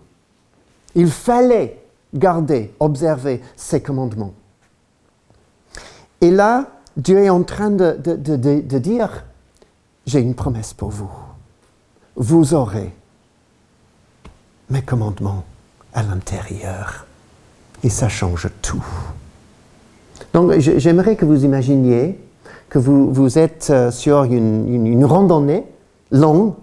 Il 0.95 1.11
fallait 1.11 1.82
garder, 2.15 2.73
observer 2.81 3.41
ces 3.57 3.81
commandements. 3.83 4.35
Et 6.21 6.31
là, 6.31 6.67
Dieu 6.97 7.19
est 7.19 7.31
en 7.31 7.43
train 7.43 7.71
de, 7.71 7.97
de- 7.99 8.17
de- 8.17 8.79
dire, 8.79 9.25
j'ai 10.07 10.21
une 10.21 10.35
promesse 10.35 10.75
pour 10.75 10.91
vous. 10.91 11.11
Vous 12.17 12.55
aurez 12.55 12.93
mes 14.71 14.83
commandements 14.83 15.45
à 15.95 16.03
l'intérieur. 16.03 17.07
Et 17.83 17.89
ça 17.89 18.09
change 18.09 18.49
tout. 18.61 18.85
Donc 20.35 20.53
j'aimerais 20.59 21.17
que 21.17 21.25
vous 21.25 21.45
imaginiez 21.45 22.19
que 22.69 22.79
vous, 22.79 23.13
vous 23.13 23.39
êtes 23.39 23.69
euh, 23.71 23.91
sur 23.91 24.25
une- 24.25 24.87
une 24.87 25.05
randonnée 25.05 25.65
longue 26.11 26.55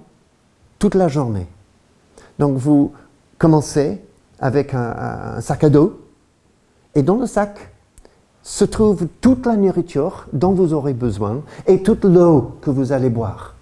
toute 0.79 0.95
la 0.95 1.07
journée. 1.07 1.47
Donc 2.39 2.57
vous 2.57 2.93
commencez 3.38 4.01
avec 4.41 4.73
un, 4.73 5.41
sac 5.41 5.63
à 5.63 5.69
dos 5.69 5.99
et 6.95 7.04
dans 7.04 7.17
le 7.17 7.25
sac 7.25 7.71
se 8.43 8.65
trouve 8.65 9.08
toute 9.21 9.45
la 9.45 9.56
nourriture 9.56 10.28
dont 10.34 10.54
vous 10.54 10.73
aurez 10.73 10.93
besoin 10.93 11.41
et 11.67 11.84
toute 11.84 12.06
l'eau 12.06 12.58
que 12.62 12.69
vous 12.69 12.91
allez 12.91 13.10
boire. 13.10 13.56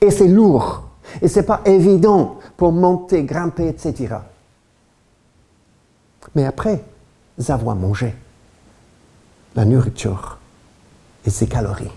Et 0.00 0.10
c'est 0.10 0.28
lourd 0.28 0.84
et 1.20 1.28
c'est 1.28 1.42
pas 1.42 1.60
évident 1.64 2.38
pour 2.56 2.72
monter, 2.72 3.24
grimper, 3.24 3.68
etc. 3.68 4.16
Mais 6.34 6.44
après 6.44 6.84
avoir 7.48 7.76
mangé 7.76 8.14
la 9.54 9.64
nourriture 9.64 10.38
et 11.24 11.30
ses 11.30 11.46
calories, 11.46 11.90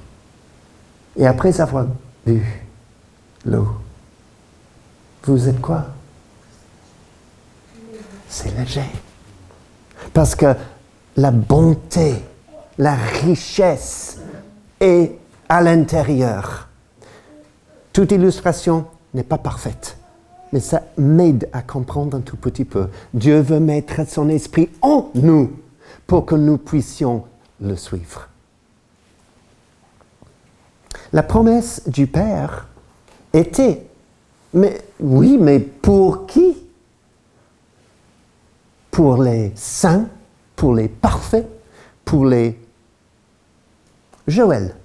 et 1.18 1.28
après 1.28 1.60
avoir 1.60 1.88
bu 2.26 2.66
l'eau, 3.46 3.68
vous 5.24 5.50
êtes 5.50 5.60
quoi? 5.60 5.86
C'est 8.32 8.58
léger. 8.58 8.90
Parce 10.14 10.36
que 10.36 10.56
la 11.18 11.32
bonté, 11.32 12.16
la 12.78 12.96
richesse 12.96 14.20
est 14.80 15.12
à 15.50 15.62
l'intérieur. 15.62 16.70
Toute 17.92 18.14
illustration 18.14 18.86
n'est 19.14 19.24
pas 19.24 19.38
parfaite, 19.38 19.98
mais 20.54 20.62
ça 20.62 20.82
m'aide 20.98 21.50
à 21.52 21.62
comprendre 21.62 22.16
un 22.16 22.22
tout 22.22 22.38
petit 22.38 22.64
peu. 22.64 22.88
Dieu 23.14 23.42
veut 23.42 23.60
mettre 23.60 24.08
son 24.08 24.30
esprit 24.30 24.70
en 24.82 25.10
nous 25.14 25.52
pour 26.08 26.26
que 26.26 26.36
nous 26.36 26.58
puissions 26.58 27.26
le 27.60 27.76
suivre. 27.76 28.30
La 31.12 31.24
promesse 31.24 31.84
du 31.86 32.08
Père 32.08 32.70
était, 33.34 33.86
mais 34.54 34.82
oui, 35.02 35.38
mais 35.38 35.60
pour 35.60 36.28
qui 36.28 36.61
Pour 38.92 39.22
les 39.24 39.52
saints, 39.56 40.08
pour 40.56 40.76
les 40.76 40.88
parfaits, 40.88 41.48
pour 42.06 42.26
les... 42.26 42.60
Joël, 44.28 44.76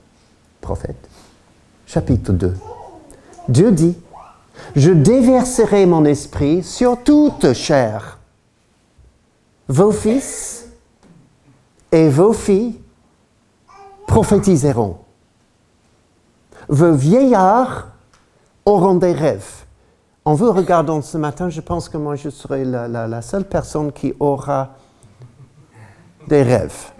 prophète, 0.61 1.09
chapitre 1.87 2.33
2. 2.33 2.57
Dieu 3.49 3.73
dit, 3.73 3.97
je 4.75 4.91
déverserai 4.91 5.87
mon 5.87 6.05
esprit 6.05 6.63
sur 6.63 7.03
toute 7.03 7.53
chair. 7.53 8.19
Vos 9.69 9.93
fils 9.93 10.67
et 11.93 12.09
vos 12.09 12.33
filles 12.33 12.79
prophétiseront. 14.07 14.99
Vos 16.69 16.95
vieillards 16.95 17.89
auront 18.65 18.97
des 18.97 19.13
rêves. 19.13 19.66
En 20.27 20.35
vous 20.35 20.51
regardant 20.51 21.03
ce 21.03 21.17
matin, 21.17 21.51
je 21.51 21.61
pense 21.61 21.89
que 21.89 21.97
moi, 21.97 22.17
je 22.17 22.31
serai 22.31 22.65
la, 22.65 23.23
seule 23.23 23.45
personne 23.45 23.93
qui 23.93 24.13
aura 24.19 24.71
des 26.27 26.43
rêves. 26.43 26.91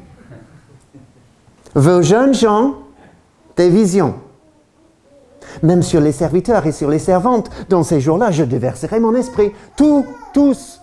Vos 1.75 2.03
jeunes 2.03 2.35
gens, 2.35 2.77
des 3.57 3.69
visions. 3.69 4.15
Même 5.65 5.83
sur 5.83 6.01
les 6.01 6.13
serviteurs 6.13 6.67
et 6.67 6.73
sur 6.73 6.89
les 6.89 7.01
servantes, 7.01 7.51
dans 7.69 7.83
ces 7.83 8.01
jours-là, 8.01 8.31
je 8.31 8.45
déverserai 8.45 9.01
mon 9.01 9.17
esprit. 9.17 9.51
Tous, 9.77 10.05
tous, 10.33 10.81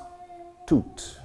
toutes. 0.67 1.21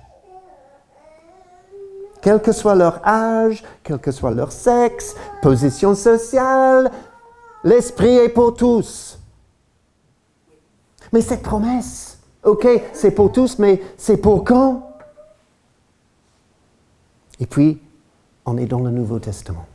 Quel 2.22 2.40
que 2.40 2.52
soit 2.52 2.76
leur 2.76 3.04
âge, 3.04 3.64
quel 3.82 3.98
que 3.98 4.12
soit 4.12 4.30
leur 4.30 4.52
sexe, 4.52 5.16
position 5.42 5.96
sociale, 5.96 6.92
l'esprit 7.64 8.18
est 8.18 8.28
pour 8.28 8.54
tous. 8.54 9.17
Mais 11.12 11.20
cette 11.20 11.42
promesse, 11.42 12.18
ok, 12.44 12.66
c'est 12.92 13.10
pour 13.10 13.32
tous, 13.32 13.58
mais 13.58 13.80
c'est 13.96 14.16
pour 14.16 14.44
quand? 14.44 14.96
Et 17.40 17.46
puis, 17.46 17.80
on 18.44 18.56
est 18.56 18.66
dans 18.66 18.80
le 18.80 18.90
Nouveau 18.90 19.18
Testament. 19.18 19.66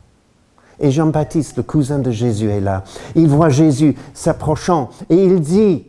Et 0.80 0.90
Jean-Baptiste, 0.90 1.56
le 1.56 1.62
cousin 1.62 1.98
de 1.98 2.10
Jésus, 2.10 2.50
est 2.50 2.60
là. 2.60 2.84
Il 3.14 3.28
voit 3.28 3.48
Jésus 3.48 3.94
s'approchant 4.12 4.90
et 5.08 5.16
il 5.16 5.40
dit, 5.40 5.86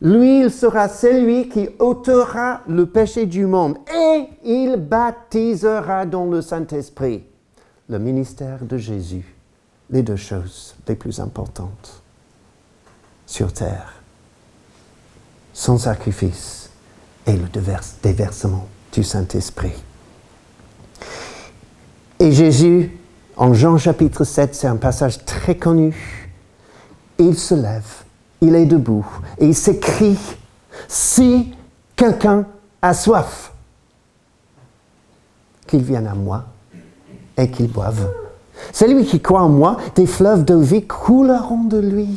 lui, 0.00 0.40
il 0.40 0.50
sera 0.50 0.88
celui 0.88 1.48
qui 1.48 1.68
ôtera 1.78 2.60
le 2.66 2.86
péché 2.86 3.26
du 3.26 3.46
monde 3.46 3.76
et 3.94 4.28
il 4.44 4.76
baptisera 4.76 6.06
dans 6.06 6.26
le 6.26 6.42
Saint-Esprit. 6.42 7.24
Le 7.88 7.98
ministère 7.98 8.64
de 8.64 8.78
Jésus, 8.78 9.34
les 9.90 10.02
deux 10.02 10.16
choses 10.16 10.74
les 10.88 10.94
plus 10.94 11.20
importantes 11.20 12.03
sur 13.34 13.52
terre, 13.52 13.94
son 15.52 15.76
sacrifice 15.76 16.70
et 17.26 17.32
le 17.32 17.48
dévers- 17.48 17.96
déversement 18.00 18.68
du 18.92 19.02
Saint-Esprit. 19.02 19.72
Et 22.20 22.30
Jésus, 22.30 22.96
en 23.36 23.52
Jean 23.52 23.76
chapitre 23.76 24.22
7, 24.22 24.54
c'est 24.54 24.68
un 24.68 24.76
passage 24.76 25.24
très 25.24 25.56
connu, 25.56 26.30
il 27.18 27.36
se 27.36 27.56
lève, 27.56 28.04
il 28.40 28.54
est 28.54 28.66
debout 28.66 29.04
et 29.38 29.46
il 29.46 29.54
s'écrie, 29.56 30.16
si 30.86 31.56
quelqu'un 31.96 32.46
a 32.82 32.94
soif, 32.94 33.52
qu'il 35.66 35.82
vienne 35.82 36.06
à 36.06 36.14
moi 36.14 36.44
et 37.36 37.50
qu'il 37.50 37.66
boive. 37.68 38.12
Celui 38.72 39.04
qui 39.04 39.20
croit 39.20 39.42
en 39.42 39.48
moi, 39.48 39.78
des 39.96 40.06
fleuves 40.06 40.44
de 40.44 40.54
vie 40.54 40.86
couleront 40.86 41.64
de 41.64 41.78
lui, 41.78 42.16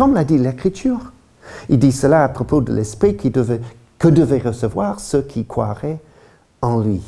comme 0.00 0.14
l'a 0.14 0.24
dit 0.24 0.38
l'Écriture. 0.38 1.12
Il 1.68 1.78
dit 1.78 1.92
cela 1.92 2.24
à 2.24 2.28
propos 2.30 2.62
de 2.62 2.72
l'Esprit 2.72 3.18
qui 3.18 3.28
devait, 3.28 3.60
que 3.98 4.08
devaient 4.08 4.38
recevoir 4.38 4.98
ceux 4.98 5.20
qui 5.20 5.44
croiraient 5.44 6.00
en 6.62 6.80
lui. 6.80 7.02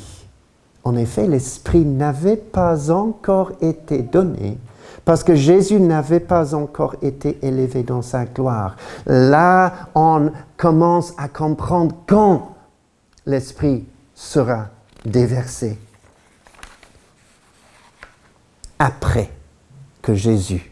En 0.83 0.95
effet, 0.95 1.25
l'Esprit 1.25 1.85
n'avait 1.85 2.37
pas 2.37 2.91
encore 2.91 3.53
été 3.61 4.03
donné 4.03 4.59
parce 5.05 5.23
que 5.23 5.33
Jésus 5.33 5.79
n'avait 5.79 6.19
pas 6.19 6.53
encore 6.53 6.95
été 7.01 7.39
élevé 7.41 7.81
dans 7.81 8.03
sa 8.03 8.25
gloire. 8.25 8.75
Là, 9.07 9.89
on 9.95 10.29
commence 10.55 11.15
à 11.17 11.27
comprendre 11.29 11.95
quand 12.05 12.53
l'Esprit 13.25 13.87
sera 14.13 14.67
déversé. 15.03 15.79
Après 18.77 19.31
que 20.03 20.13
Jésus 20.13 20.71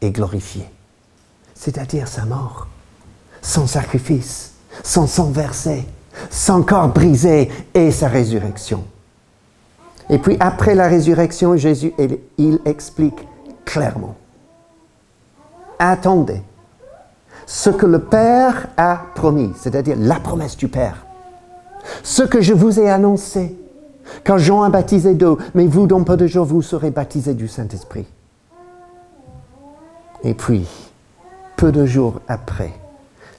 est 0.00 0.12
glorifié, 0.12 0.64
c'est-à-dire 1.58 2.06
sa 2.06 2.24
mort, 2.24 2.68
son 3.42 3.66
sacrifice, 3.66 4.52
son 4.84 5.08
sang 5.08 5.30
versé, 5.30 5.86
son 6.30 6.62
corps 6.62 6.88
brisé 6.88 7.50
et 7.74 7.90
sa 7.90 8.06
résurrection. 8.08 8.84
Et 10.08 10.18
puis 10.18 10.36
après 10.38 10.74
la 10.74 10.86
résurrection, 10.86 11.56
Jésus, 11.56 11.92
il 12.38 12.60
explique 12.64 13.26
clairement. 13.64 14.14
Attendez 15.80 16.42
ce 17.44 17.70
que 17.70 17.86
le 17.86 17.98
Père 17.98 18.68
a 18.76 19.02
promis, 19.14 19.52
c'est-à-dire 19.56 19.96
la 19.98 20.20
promesse 20.20 20.56
du 20.56 20.68
Père. 20.68 21.06
Ce 22.02 22.22
que 22.22 22.40
je 22.40 22.54
vous 22.54 22.78
ai 22.78 22.88
annoncé 22.88 23.56
quand 24.24 24.38
Jean 24.38 24.62
a 24.62 24.70
baptisé 24.70 25.14
d'eau, 25.14 25.38
mais 25.54 25.66
vous, 25.66 25.86
dans 25.86 26.04
peu 26.04 26.16
de 26.16 26.26
jours, 26.26 26.46
vous 26.46 26.62
serez 26.62 26.90
baptisés 26.90 27.34
du 27.34 27.48
Saint-Esprit. 27.48 28.06
Et 30.24 30.34
puis, 30.34 30.66
peu 31.58 31.72
de 31.72 31.84
jours 31.84 32.20
après, 32.28 32.72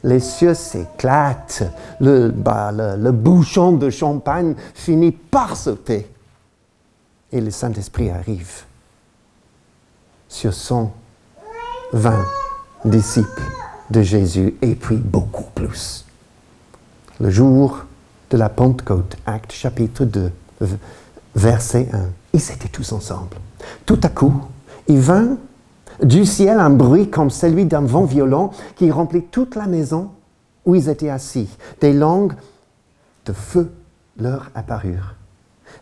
les 0.04 0.20
cieux 0.20 0.54
s'éclatent, 0.54 1.64
le, 2.02 2.30
bah, 2.30 2.72
le, 2.74 3.12
bouchon 3.12 3.72
de 3.72 3.90
champagne 3.90 4.56
finit 4.74 5.14
par 5.14 5.56
sauter, 5.56 6.12
et 7.32 7.40
le 7.40 7.50
Saint-Esprit 7.50 8.10
arrive 8.10 8.64
sur 10.28 10.54
120 10.54 10.92
disciples 12.84 13.42
de 13.90 14.02
Jésus 14.02 14.56
et 14.62 14.76
puis 14.76 14.98
beaucoup 14.98 15.50
plus. 15.56 16.06
Le 17.22 17.30
jour 17.30 17.86
de 18.32 18.38
la 18.38 18.50
Pentecôte, 18.50 19.16
acte 19.26 19.54
chapitre 19.54 20.04
2, 20.04 20.32
verset 21.36 21.88
1, 21.94 22.00
ils 22.34 22.52
étaient 22.52 22.68
tous 22.68 22.92
ensemble. 22.92 23.38
Tout 23.86 24.00
à 24.04 24.10
coup, 24.10 24.42
il 24.90 25.00
vint 25.00 25.38
du 26.04 26.26
ciel 26.26 26.60
un 26.60 26.70
bruit 26.70 27.10
comme 27.10 27.30
celui 27.30 27.66
d'un 27.66 27.82
vent 27.82 28.06
violent 28.06 28.52
qui 28.76 28.92
remplit 28.92 29.24
toute 29.24 29.56
la 29.56 29.68
maison 29.68 30.10
où 30.66 30.76
ils 30.76 30.90
étaient 30.90 31.10
assis. 31.10 31.50
Des 31.82 31.94
langues 31.94 32.34
de 33.26 33.34
feu 33.34 33.72
leur 34.18 34.50
apparurent. 34.56 35.16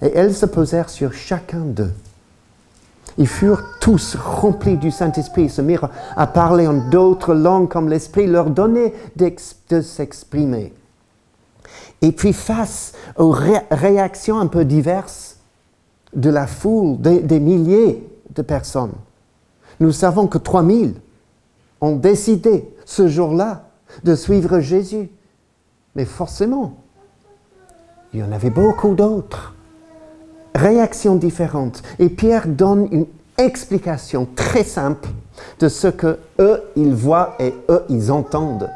Et 0.02 0.12
elles 0.14 0.36
se 0.36 0.46
posèrent 0.46 0.90
sur 0.90 1.14
chacun 1.14 1.62
d'eux. 1.62 1.94
Ils 3.18 3.28
furent 3.28 3.64
tous 3.80 4.16
remplis 4.16 4.78
du 4.78 4.92
Saint-Esprit, 4.92 5.50
se 5.50 5.62
mirent 5.62 5.90
à 6.16 6.28
parler 6.28 6.68
en 6.68 6.90
d'autres 6.90 7.34
langues 7.34 7.68
comme 7.68 7.90
l'Esprit 7.90 8.28
leur 8.28 8.50
donnait 8.50 8.94
de 9.16 9.82
s'exprimer. 9.82 10.74
Et 12.02 12.12
puis 12.12 12.34
face 12.34 12.94
aux 13.16 13.32
réactions 13.32 14.40
un 14.40 14.46
peu 14.48 14.66
diverses 14.66 15.38
de 16.14 16.30
la 16.30 16.46
foule, 16.46 17.00
des, 17.02 17.40
milliers 17.40 18.08
de 18.36 18.42
personnes, 18.44 18.94
nous 19.80 19.92
savons 19.92 20.28
que 20.28 20.38
3000 20.38 20.96
ont 21.82 21.96
décidé 21.96 22.68
ce 22.86 23.08
jour-là 23.08 23.70
de 24.04 24.16
suivre 24.16 24.60
Jésus. 24.60 25.10
Mais 25.96 26.06
forcément, 26.06 26.78
il 28.14 28.20
y 28.20 28.24
en 28.24 28.32
avait 28.32 28.50
beaucoup 28.50 28.96
d'autres 28.96 29.56
réactions 30.56 31.16
différentes. 31.16 31.84
Et 32.00 32.10
Pierre 32.10 32.48
donne 32.48 32.88
une 32.92 33.06
explication 33.38 34.28
très 34.36 34.64
simple 34.64 35.10
de 35.60 35.70
ce 35.70 35.88
que 35.88 36.18
eux, 36.40 36.64
ils 36.76 36.94
voient 36.94 37.36
et 37.40 37.54
eux, 37.70 37.84
ils 37.90 38.12
entendent. 38.12 38.70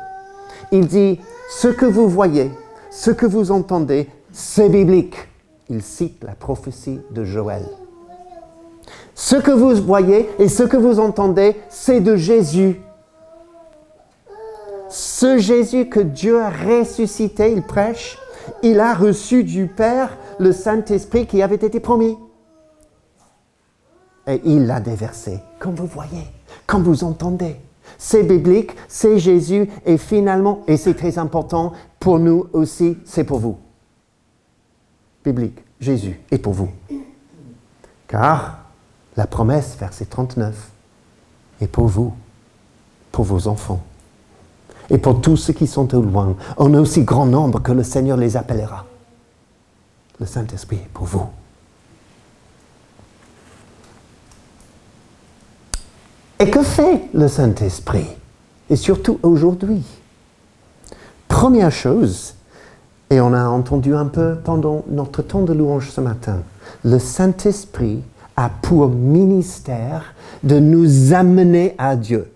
Il 0.71 0.87
dit, 0.87 1.19
ce 1.49 1.67
que 1.67 1.85
vous 1.85 2.07
voyez, 2.07 2.51
ce 2.91 3.11
que 3.11 3.25
vous 3.25 3.51
entendez, 3.51 4.09
c'est 4.31 4.69
biblique. 4.69 5.15
Il 5.69 5.81
cite 5.81 6.23
la 6.23 6.33
prophétie 6.33 6.99
de 7.11 7.23
Joël. 7.23 7.65
Ce 9.21 9.35
que 9.35 9.51
vous 9.51 9.75
voyez 9.75 10.27
et 10.39 10.47
ce 10.47 10.63
que 10.63 10.77
vous 10.77 10.99
entendez, 10.99 11.55
c'est 11.69 11.99
de 11.99 12.15
Jésus. 12.15 12.81
Ce 14.89 15.37
Jésus 15.37 15.89
que 15.89 15.99
Dieu 15.99 16.41
a 16.41 16.49
ressuscité, 16.49 17.51
il 17.51 17.61
prêche, 17.61 18.17
il 18.63 18.79
a 18.79 18.95
reçu 18.95 19.43
du 19.43 19.67
Père 19.67 20.17
le 20.39 20.51
Saint-Esprit 20.51 21.27
qui 21.27 21.43
avait 21.43 21.53
été 21.53 21.79
promis. 21.79 22.17
Et 24.25 24.41
il 24.43 24.65
l'a 24.65 24.79
déversé, 24.79 25.39
comme 25.59 25.75
vous 25.75 25.85
voyez, 25.85 26.25
comme 26.65 26.81
vous 26.81 27.03
entendez. 27.03 27.57
C'est 27.99 28.23
biblique, 28.23 28.71
c'est 28.87 29.19
Jésus, 29.19 29.69
et 29.85 29.99
finalement, 29.99 30.63
et 30.65 30.77
c'est 30.77 30.95
très 30.95 31.19
important, 31.19 31.73
pour 31.99 32.17
nous 32.17 32.47
aussi, 32.53 32.97
c'est 33.05 33.23
pour 33.23 33.37
vous. 33.37 33.59
Biblique, 35.23 35.59
Jésus 35.79 36.19
est 36.31 36.39
pour 36.39 36.53
vous. 36.53 36.69
Car 38.07 38.60
la 39.17 39.27
promesse, 39.27 39.75
verset 39.79 40.05
39, 40.05 40.55
est 41.61 41.67
pour 41.67 41.87
vous, 41.87 42.13
pour 43.11 43.25
vos 43.25 43.47
enfants, 43.47 43.81
et 44.89 44.97
pour 44.97 45.21
tous 45.21 45.37
ceux 45.37 45.53
qui 45.53 45.67
sont 45.67 45.93
au 45.95 46.01
loin, 46.01 46.35
en 46.57 46.73
aussi 46.73 47.03
grand 47.03 47.25
nombre 47.25 47.61
que 47.61 47.71
le 47.71 47.83
Seigneur 47.83 48.17
les 48.17 48.37
appellera 48.37 48.85
le 50.21 50.27
Saint-Esprit 50.27 50.77
est 50.77 50.89
pour 50.93 51.05
vous. 51.05 51.25
Et 56.39 56.49
que 56.49 56.61
fait 56.61 57.01
le 57.13 57.27
Saint-Esprit? 57.27 58.07
Et 58.69 58.75
surtout 58.75 59.19
aujourd'hui. 59.23 59.83
Première 61.27 61.71
chose, 61.71 62.35
et 63.09 63.19
on 63.19 63.33
a 63.33 63.45
entendu 63.45 63.95
un 63.95 64.05
peu 64.05 64.37
pendant 64.43 64.85
notre 64.89 65.23
temps 65.23 65.41
de 65.41 65.53
louange 65.53 65.89
ce 65.89 66.01
matin, 66.01 66.41
le 66.83 66.99
Saint-Esprit 66.99 68.03
a 68.41 68.49
pour 68.49 68.89
ministère 68.89 70.15
de 70.43 70.59
nous 70.59 71.13
amener 71.13 71.75
à 71.77 71.95
Dieu. 71.95 72.33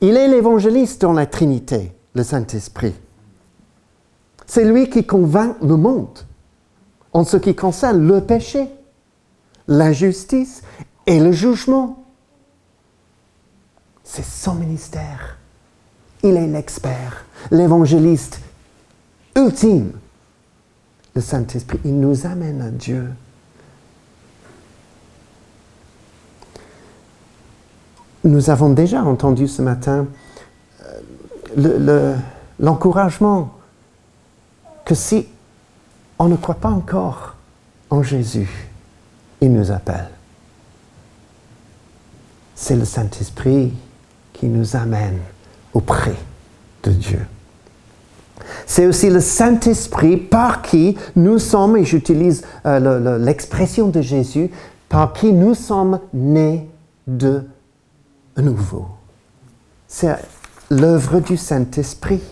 Il 0.00 0.16
est 0.16 0.28
l'évangéliste 0.28 1.02
dans 1.02 1.12
la 1.12 1.26
Trinité, 1.26 1.92
le 2.14 2.22
Saint-Esprit. 2.22 2.94
C'est 4.46 4.64
lui 4.64 4.88
qui 4.88 5.04
convainc 5.04 5.56
le 5.62 5.76
monde 5.76 6.18
en 7.12 7.24
ce 7.24 7.36
qui 7.36 7.54
concerne 7.54 8.06
le 8.06 8.22
péché, 8.22 8.68
la 9.68 9.92
justice 9.92 10.62
et 11.06 11.20
le 11.20 11.32
jugement. 11.32 12.02
C'est 14.02 14.24
son 14.24 14.54
ministère. 14.54 15.38
Il 16.22 16.36
est 16.36 16.46
l'expert, 16.46 17.26
l'évangéliste 17.50 18.40
ultime. 19.36 19.92
Le 21.14 21.20
Saint-Esprit, 21.20 21.80
il 21.84 22.00
nous 22.00 22.26
amène 22.26 22.62
à 22.62 22.70
Dieu. 22.70 23.10
Nous 28.24 28.48
avons 28.48 28.70
déjà 28.70 29.02
entendu 29.02 29.46
ce 29.46 29.60
matin 29.60 30.06
euh, 31.58 32.16
l'encouragement 32.58 33.50
que 34.84 34.94
si 34.94 35.28
on 36.18 36.28
ne 36.28 36.36
croit 36.36 36.54
pas 36.56 36.70
encore 36.70 37.34
en 37.90 38.02
Jésus, 38.02 38.68
il 39.40 39.52
nous 39.52 39.70
appelle. 39.70 40.08
C'est 42.54 42.76
le 42.76 42.84
Saint-Esprit 42.84 43.72
qui 44.32 44.46
nous 44.46 44.74
amène 44.74 45.18
auprès 45.74 46.16
de 46.82 46.90
Dieu. 46.92 47.26
C'est 48.66 48.86
aussi 48.86 49.10
le 49.10 49.20
Saint-Esprit 49.20 50.16
par 50.16 50.62
qui 50.62 50.96
nous 51.14 51.38
sommes, 51.38 51.76
et 51.76 51.84
j'utilise 51.84 52.44
euh, 52.64 53.18
l'expression 53.18 53.88
de 53.88 54.00
Jésus, 54.00 54.50
par 54.88 55.12
qui 55.12 55.32
nous 55.32 55.54
sommes 55.54 56.00
nés 56.12 56.68
de 57.06 57.44
nouveau. 58.42 58.88
C'est 59.88 60.16
l'œuvre 60.70 61.20
du 61.20 61.36
Saint-Esprit. 61.36 62.22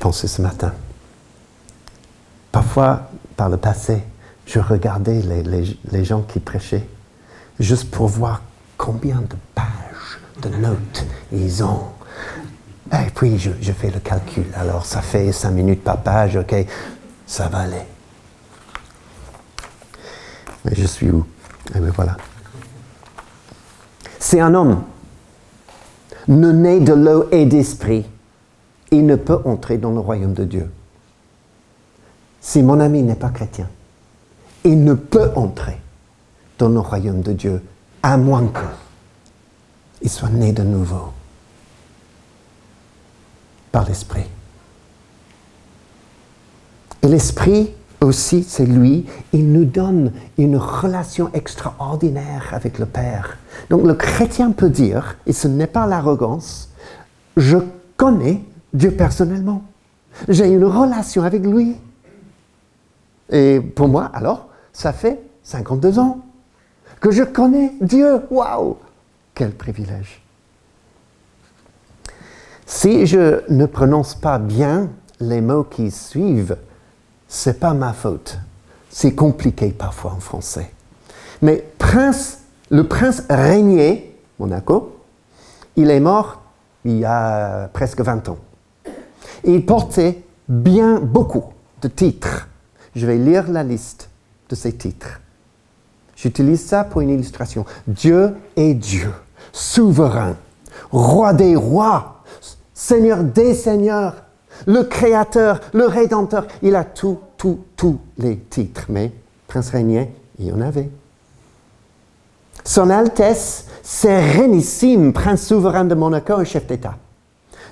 pensé 0.00 0.26
ce 0.26 0.42
matin. 0.42 0.72
Parfois, 2.50 3.10
par 3.36 3.48
le 3.48 3.58
passé, 3.58 4.02
je 4.46 4.58
regardais 4.58 5.22
les, 5.22 6.04
gens 6.04 6.22
qui 6.22 6.40
prêchaient 6.40 6.88
juste 7.60 7.90
pour 7.90 8.08
voir 8.08 8.42
combien 8.76 9.20
de 9.20 9.36
pages 9.54 10.18
de 10.42 10.48
notes 10.56 11.06
ils 11.30 11.62
ont. 11.62 11.84
Et 12.92 13.10
puis, 13.14 13.38
je, 13.38 13.72
fais 13.72 13.90
le 13.90 14.00
calcul. 14.00 14.46
Alors, 14.56 14.84
ça 14.84 15.00
fait 15.00 15.30
cinq 15.30 15.52
minutes 15.52 15.84
par 15.84 15.98
page, 15.98 16.34
OK. 16.34 16.54
ça 17.26 17.48
va 17.48 17.58
aller. 17.58 17.86
Je 20.64 20.86
suis 20.86 21.10
où 21.10 21.24
Eh 21.74 21.78
bien 21.78 21.90
voilà. 21.94 22.16
C'est 24.18 24.40
un 24.40 24.54
homme, 24.54 24.82
ne 26.28 26.52
né 26.52 26.80
de 26.80 26.92
l'eau 26.92 27.28
et 27.30 27.46
d'esprit. 27.46 28.06
Il 28.90 29.06
ne 29.06 29.16
peut 29.16 29.40
entrer 29.44 29.78
dans 29.78 29.92
le 29.92 30.00
royaume 30.00 30.34
de 30.34 30.44
Dieu. 30.44 30.70
Si 32.40 32.62
mon 32.62 32.80
ami 32.80 33.02
n'est 33.02 33.14
pas 33.14 33.30
chrétien, 33.30 33.68
il 34.64 34.84
ne 34.84 34.94
peut 34.94 35.30
entrer 35.36 35.80
dans 36.58 36.68
le 36.68 36.80
royaume 36.80 37.22
de 37.22 37.32
Dieu, 37.32 37.62
à 38.02 38.16
moins 38.16 38.46
qu'il 40.00 40.10
soit 40.10 40.28
né 40.28 40.52
de 40.52 40.62
nouveau 40.62 41.12
par 43.72 43.86
l'Esprit. 43.86 44.26
Et 47.02 47.08
l'Esprit 47.08 47.70
aussi, 48.00 48.42
c'est 48.42 48.66
lui, 48.66 49.06
il 49.32 49.52
nous 49.52 49.64
donne 49.64 50.12
une 50.38 50.56
relation 50.56 51.30
extraordinaire 51.34 52.50
avec 52.52 52.78
le 52.78 52.86
Père. 52.86 53.38
Donc 53.68 53.84
le 53.86 53.94
chrétien 53.94 54.52
peut 54.52 54.70
dire, 54.70 55.16
et 55.26 55.32
ce 55.32 55.48
n'est 55.48 55.66
pas 55.66 55.86
l'arrogance, 55.86 56.70
je 57.36 57.58
connais 57.96 58.42
Dieu 58.72 58.92
personnellement. 58.92 59.62
J'ai 60.28 60.48
une 60.48 60.64
relation 60.64 61.22
avec 61.22 61.44
lui. 61.44 61.76
Et 63.30 63.60
pour 63.60 63.88
moi, 63.88 64.10
alors, 64.12 64.48
ça 64.72 64.92
fait 64.92 65.20
52 65.42 65.98
ans 65.98 66.20
que 67.00 67.10
je 67.10 67.22
connais 67.22 67.72
Dieu. 67.80 68.20
Waouh 68.30 68.76
Quel 69.34 69.52
privilège. 69.52 70.22
Si 72.66 73.06
je 73.06 73.42
ne 73.48 73.66
prononce 73.66 74.14
pas 74.14 74.38
bien 74.38 74.90
les 75.20 75.40
mots 75.40 75.64
qui 75.64 75.90
suivent, 75.90 76.56
c'est 77.30 77.60
pas 77.60 77.72
ma 77.72 77.92
faute. 77.92 78.38
C'est 78.90 79.14
compliqué 79.14 79.70
parfois 79.70 80.12
en 80.12 80.20
français. 80.20 80.72
Mais 81.40 81.64
prince, 81.78 82.40
le 82.70 82.86
prince 82.86 83.22
régnier, 83.30 84.18
Monaco, 84.38 84.96
il 85.76 85.90
est 85.90 86.00
mort 86.00 86.42
il 86.84 86.98
y 86.98 87.04
a 87.04 87.68
presque 87.72 88.00
20 88.00 88.28
ans. 88.30 88.38
Il 89.44 89.64
portait 89.64 90.22
bien 90.48 90.98
beaucoup 90.98 91.44
de 91.80 91.88
titres. 91.88 92.48
Je 92.96 93.06
vais 93.06 93.16
lire 93.16 93.48
la 93.48 93.62
liste 93.62 94.10
de 94.48 94.56
ces 94.56 94.72
titres. 94.72 95.20
J'utilise 96.16 96.66
ça 96.66 96.84
pour 96.84 97.00
une 97.00 97.10
illustration. 97.10 97.64
Dieu 97.86 98.34
est 98.56 98.74
Dieu, 98.74 99.12
souverain, 99.52 100.36
roi 100.90 101.32
des 101.32 101.54
rois, 101.54 102.22
seigneur 102.74 103.22
des 103.22 103.54
seigneurs, 103.54 104.16
le 104.66 104.82
créateur, 104.84 105.60
le 105.72 105.86
rédempteur. 105.86 106.46
Il 106.62 106.76
a 106.76 106.84
tout, 106.84 107.18
tout, 107.36 107.60
tous 107.76 107.98
les 108.18 108.36
titres. 108.38 108.86
Mais 108.88 109.12
prince 109.46 109.70
régnier, 109.70 110.10
il 110.38 110.46
y 110.46 110.52
en 110.52 110.60
avait. 110.60 110.90
Son 112.64 112.90
Altesse 112.90 113.66
Sérénissime, 113.82 115.12
prince 115.12 115.46
souverain 115.46 115.84
de 115.84 115.94
Monaco 115.94 116.40
et 116.40 116.44
chef 116.44 116.66
d'État. 116.66 116.96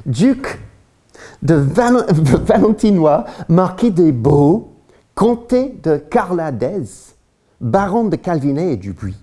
Duc 0.07 0.59
de 1.42 1.55
Valentinois, 2.44 3.24
marquis 3.48 3.90
des 3.90 4.12
Beaux, 4.12 4.72
comté 5.14 5.79
de 5.83 5.96
Carladez, 5.96 7.14
baron 7.61 8.05
de 8.05 8.16
Calvinet 8.16 8.72
et 8.72 8.77
Dubuis, 8.77 9.16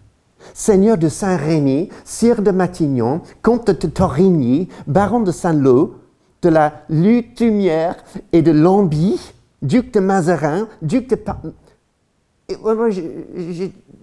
seigneur 0.53 0.97
de 0.97 1.09
Saint-Rémy, 1.09 1.89
sire 2.03 2.41
de 2.41 2.51
Matignon, 2.51 3.21
comte 3.41 3.71
de 3.71 3.87
Torigny, 3.87 4.69
baron 4.87 5.21
de 5.21 5.31
Saint-Lô, 5.31 5.95
de 6.45 6.49
la 6.49 6.83
Lutumière 6.89 7.95
et 8.31 8.43
de 8.43 8.51
Lambie, 8.51 9.19
duc 9.63 9.91
de 9.91 9.99
Mazarin, 9.99 10.67
duc 10.83 11.09
de... 11.09 11.19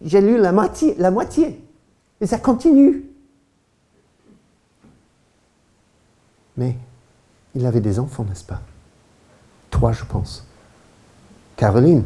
j'ai 0.04 0.20
lu 0.20 0.38
la 0.38 0.50
moitié, 0.50 0.96
la 0.98 1.12
moitié, 1.12 1.64
et 2.20 2.26
ça 2.26 2.38
continue. 2.38 3.04
Mais 6.56 6.76
il 7.54 7.64
avait 7.64 7.80
des 7.80 8.00
enfants, 8.00 8.24
n'est-ce 8.28 8.44
pas? 8.44 8.60
Trois, 9.70 9.92
je 9.92 10.04
pense. 10.04 10.44
Caroline, 11.56 12.02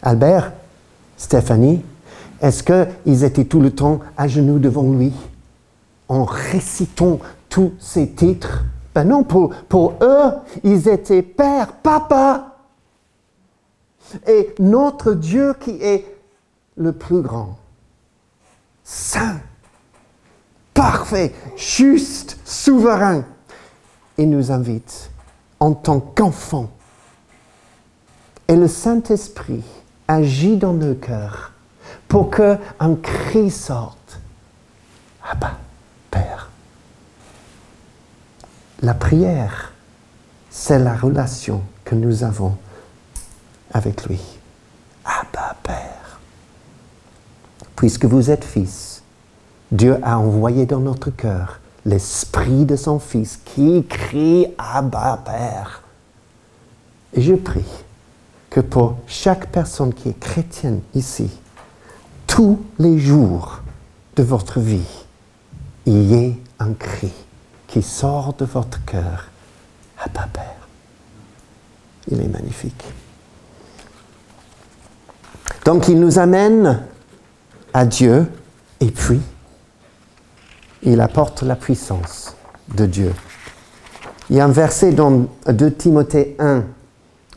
Albert, 0.00 0.54
Stéphanie, 1.18 1.84
est-ce 2.40 2.62
qu'ils 2.62 3.24
étaient 3.24 3.44
tout 3.44 3.60
le 3.60 3.74
temps 3.74 4.00
à 4.16 4.26
genoux 4.26 4.58
devant 4.58 4.90
lui 4.90 5.12
en 6.08 6.24
récitant 6.24 7.18
tous 7.50 7.74
ces 7.78 8.08
titres? 8.10 8.64
Ben 8.98 9.06
non, 9.06 9.22
pour, 9.22 9.94
eux, 10.02 10.32
ils 10.64 10.88
étaient 10.88 11.22
père, 11.22 11.74
papa. 11.74 12.56
Et 14.26 14.52
notre 14.58 15.14
Dieu 15.14 15.54
qui 15.54 15.80
est 15.80 16.04
le 16.76 16.90
plus 16.90 17.22
grand, 17.22 17.56
saint, 18.82 19.38
parfait, 20.74 21.32
juste, 21.56 22.40
souverain, 22.44 23.24
il 24.16 24.30
nous 24.30 24.50
invite 24.50 25.12
en 25.60 25.74
tant 25.74 26.00
qu'enfants. 26.00 26.70
Et 28.48 28.56
le 28.56 28.66
Saint-Esprit 28.66 29.62
agit 30.08 30.56
dans 30.56 30.72
nos 30.72 30.96
cœurs 30.96 31.52
pour 32.08 32.32
qu'un 32.32 32.96
cri 33.00 33.48
sorte. 33.52 34.18
Abba, 35.22 35.52
Père. 36.10 36.47
La 38.80 38.94
prière, 38.94 39.72
c'est 40.50 40.78
la 40.78 40.94
relation 40.94 41.62
que 41.84 41.96
nous 41.96 42.22
avons 42.22 42.56
avec 43.72 44.06
lui. 44.06 44.20
Abba, 45.04 45.56
Père. 45.64 46.20
Puisque 47.74 48.04
vous 48.04 48.30
êtes 48.30 48.44
fils, 48.44 49.02
Dieu 49.72 49.98
a 50.02 50.18
envoyé 50.20 50.64
dans 50.64 50.78
notre 50.78 51.10
cœur 51.10 51.58
l'esprit 51.84 52.66
de 52.66 52.76
son 52.76 53.00
Fils 53.00 53.40
qui 53.44 53.84
crie 53.84 54.46
Abba 54.58 55.22
Père. 55.24 55.82
Et 57.14 57.22
je 57.22 57.34
prie 57.34 57.84
que 58.48 58.60
pour 58.60 58.98
chaque 59.08 59.50
personne 59.50 59.92
qui 59.92 60.10
est 60.10 60.20
chrétienne 60.20 60.82
ici, 60.94 61.28
tous 62.28 62.60
les 62.78 63.00
jours 63.00 63.60
de 64.14 64.22
votre 64.22 64.60
vie, 64.60 65.04
il 65.84 66.04
y 66.04 66.14
ait 66.14 66.38
un 66.60 66.74
cri 66.74 67.12
qui 67.68 67.82
sort 67.82 68.34
de 68.34 68.44
votre 68.44 68.84
cœur. 68.84 69.28
Abba 69.98 70.26
Père. 70.32 70.68
Il 72.10 72.20
est 72.20 72.28
magnifique. 72.28 72.84
Donc 75.64 75.86
il 75.88 76.00
nous 76.00 76.18
amène 76.18 76.82
à 77.72 77.84
Dieu 77.84 78.26
et 78.80 78.90
puis 78.90 79.20
il 80.82 81.00
apporte 81.00 81.42
la 81.42 81.56
puissance 81.56 82.34
de 82.74 82.86
Dieu. 82.86 83.12
Il 84.30 84.36
y 84.36 84.40
a 84.40 84.44
un 84.44 84.50
verset 84.50 84.92
dans 84.92 85.26
2 85.46 85.74
Timothée 85.74 86.36
1, 86.38 86.64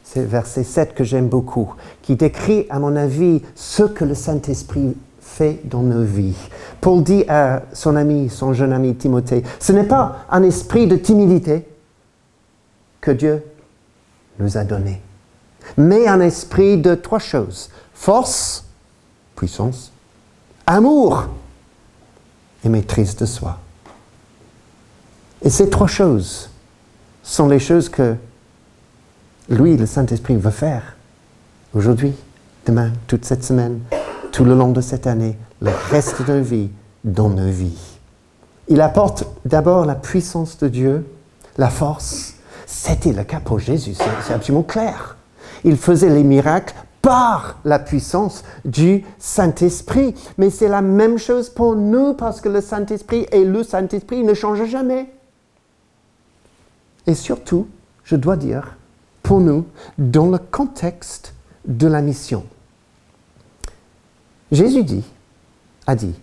c'est 0.03 0.25
verset 0.25 0.63
7 0.63 0.93
que 0.93 1.03
j'aime 1.03 1.27
beaucoup, 1.27 1.73
qui 2.01 2.15
décrit, 2.15 2.67
à 2.69 2.79
mon 2.79 2.95
avis, 2.95 3.41
ce 3.55 3.83
que 3.83 4.03
le 4.03 4.13
Saint-Esprit 4.13 4.95
dans 5.63 5.81
nos 5.81 6.03
vies. 6.03 6.35
Paul 6.79 7.03
dit 7.03 7.25
à 7.27 7.63
son 7.73 7.95
ami, 7.95 8.29
son 8.29 8.53
jeune 8.53 8.73
ami 8.73 8.95
Timothée, 8.95 9.43
ce 9.59 9.71
n'est 9.71 9.85
pas 9.85 10.25
un 10.29 10.43
esprit 10.43 10.87
de 10.87 10.95
timidité 10.95 11.67
que 12.99 13.11
Dieu 13.11 13.43
nous 14.39 14.57
a 14.57 14.63
donné, 14.63 15.01
mais 15.77 16.07
un 16.07 16.21
esprit 16.21 16.77
de 16.77 16.95
trois 16.95 17.19
choses. 17.19 17.69
Force, 17.93 18.65
puissance, 19.35 19.91
amour 20.65 21.27
et 22.63 22.69
maîtrise 22.69 23.15
de 23.15 23.25
soi. 23.25 23.57
Et 25.43 25.49
ces 25.49 25.69
trois 25.69 25.87
choses 25.87 26.49
sont 27.23 27.47
les 27.47 27.59
choses 27.59 27.89
que 27.89 28.15
lui, 29.49 29.75
le 29.77 29.85
Saint-Esprit, 29.85 30.35
veut 30.37 30.51
faire 30.51 30.95
aujourd'hui, 31.73 32.13
demain, 32.65 32.91
toute 33.07 33.25
cette 33.25 33.43
semaine, 33.43 33.79
tout 34.41 34.45
le 34.45 34.55
long 34.55 34.71
de 34.71 34.81
cette 34.81 35.05
année, 35.05 35.37
le 35.61 35.69
reste 35.91 36.25
de 36.25 36.33
nos 36.33 36.41
vies, 36.41 36.71
dans 37.03 37.29
nos 37.29 37.51
vies. 37.51 37.77
Il 38.69 38.81
apporte 38.81 39.23
d'abord 39.45 39.85
la 39.85 39.93
puissance 39.93 40.57
de 40.57 40.67
Dieu, 40.67 41.05
la 41.59 41.69
force. 41.69 42.33
C'était 42.65 43.13
le 43.13 43.23
cas 43.23 43.39
pour 43.39 43.59
Jésus, 43.59 43.93
c'est 43.93 44.33
absolument 44.33 44.63
clair. 44.63 45.15
Il 45.63 45.77
faisait 45.77 46.09
les 46.09 46.23
miracles 46.23 46.73
par 47.03 47.59
la 47.65 47.77
puissance 47.77 48.43
du 48.65 49.05
Saint-Esprit. 49.19 50.15
Mais 50.39 50.49
c'est 50.49 50.69
la 50.69 50.81
même 50.81 51.19
chose 51.19 51.51
pour 51.51 51.75
nous 51.75 52.15
parce 52.15 52.41
que 52.41 52.49
le 52.49 52.61
Saint-Esprit 52.61 53.27
et 53.31 53.45
le 53.45 53.61
Saint-Esprit 53.61 54.23
ne 54.23 54.33
changent 54.33 54.65
jamais. 54.65 55.07
Et 57.05 57.13
surtout, 57.13 57.67
je 58.03 58.15
dois 58.15 58.37
dire, 58.37 58.75
pour 59.21 59.39
nous, 59.39 59.65
dans 59.99 60.29
le 60.31 60.39
contexte 60.39 61.35
de 61.67 61.85
la 61.85 62.01
mission. 62.01 62.43
Jésus 64.51 64.83
dit, 64.83 65.03
a 65.87 65.95
dit 65.95 66.13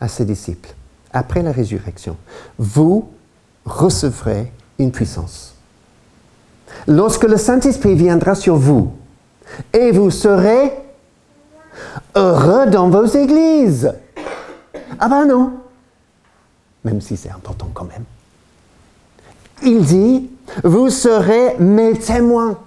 à 0.00 0.08
ses 0.08 0.24
disciples, 0.24 0.74
après 1.12 1.42
la 1.42 1.52
résurrection, 1.52 2.16
vous 2.58 3.08
recevrez 3.64 4.52
une 4.78 4.90
puissance. 4.90 5.54
Lorsque 6.86 7.24
le 7.24 7.36
Saint-Esprit 7.36 7.94
viendra 7.94 8.34
sur 8.34 8.56
vous, 8.56 8.92
et 9.72 9.92
vous 9.92 10.10
serez 10.10 10.72
heureux 12.14 12.66
dans 12.66 12.88
vos 12.88 13.06
églises. 13.06 13.92
Ah 14.98 15.08
ben 15.08 15.26
non, 15.26 15.52
même 16.84 17.00
si 17.00 17.16
c'est 17.16 17.30
important 17.30 17.68
quand 17.72 17.84
même. 17.84 18.04
Il 19.62 19.82
dit, 19.82 20.30
vous 20.62 20.90
serez 20.90 21.56
mes 21.58 21.98
témoins 21.98 22.58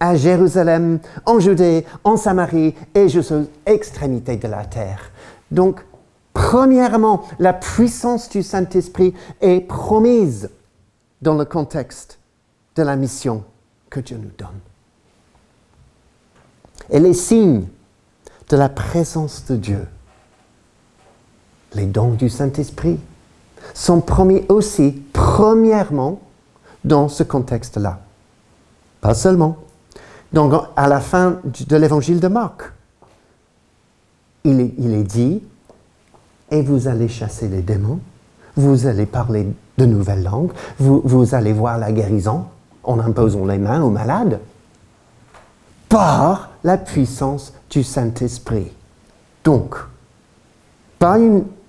à 0.00 0.16
Jérusalem, 0.16 0.98
en 1.26 1.38
Judée, 1.38 1.84
en 2.02 2.16
Samarie 2.16 2.74
et 2.94 3.08
jusqu'aux 3.08 3.46
extrémités 3.66 4.36
de 4.36 4.48
la 4.48 4.64
terre. 4.64 5.12
Donc, 5.50 5.84
premièrement, 6.32 7.22
la 7.38 7.52
puissance 7.52 8.30
du 8.30 8.42
Saint-Esprit 8.42 9.14
est 9.42 9.60
promise 9.60 10.50
dans 11.20 11.34
le 11.34 11.44
contexte 11.44 12.18
de 12.76 12.82
la 12.82 12.96
mission 12.96 13.44
que 13.90 14.00
Dieu 14.00 14.16
nous 14.16 14.30
donne. 14.38 14.58
Et 16.88 16.98
les 16.98 17.14
signes 17.14 17.66
de 18.48 18.56
la 18.56 18.68
présence 18.68 19.44
de 19.46 19.56
Dieu, 19.56 19.86
les 21.74 21.86
dons 21.86 22.12
du 22.12 22.28
Saint-Esprit, 22.28 22.98
sont 23.74 24.00
promis 24.00 24.44
aussi, 24.48 25.02
premièrement, 25.12 26.20
dans 26.84 27.08
ce 27.08 27.22
contexte-là. 27.22 28.00
Pas 29.00 29.14
seulement. 29.14 29.56
Donc, 30.32 30.52
à 30.76 30.88
la 30.88 31.00
fin 31.00 31.40
de 31.44 31.76
l'évangile 31.76 32.20
de 32.20 32.28
Marc, 32.28 32.72
il 34.44 34.60
est, 34.60 35.02
dit, 35.02 35.42
et 36.50 36.62
vous 36.62 36.88
allez 36.88 37.08
chasser 37.08 37.48
les 37.48 37.62
démons, 37.62 38.00
vous 38.56 38.86
allez 38.86 39.06
parler 39.06 39.46
de 39.76 39.86
nouvelles 39.86 40.22
langues, 40.22 40.52
vous, 40.78 41.34
allez 41.34 41.52
voir 41.52 41.78
la 41.78 41.92
guérison 41.92 42.44
en 42.84 42.98
imposant 43.00 43.44
les 43.44 43.58
mains 43.58 43.82
aux 43.82 43.90
malades, 43.90 44.40
par 45.88 46.50
la 46.64 46.78
puissance 46.78 47.52
du 47.68 47.82
Saint-Esprit. 47.82 48.72
Donc, 49.44 49.76
pas 50.98 51.18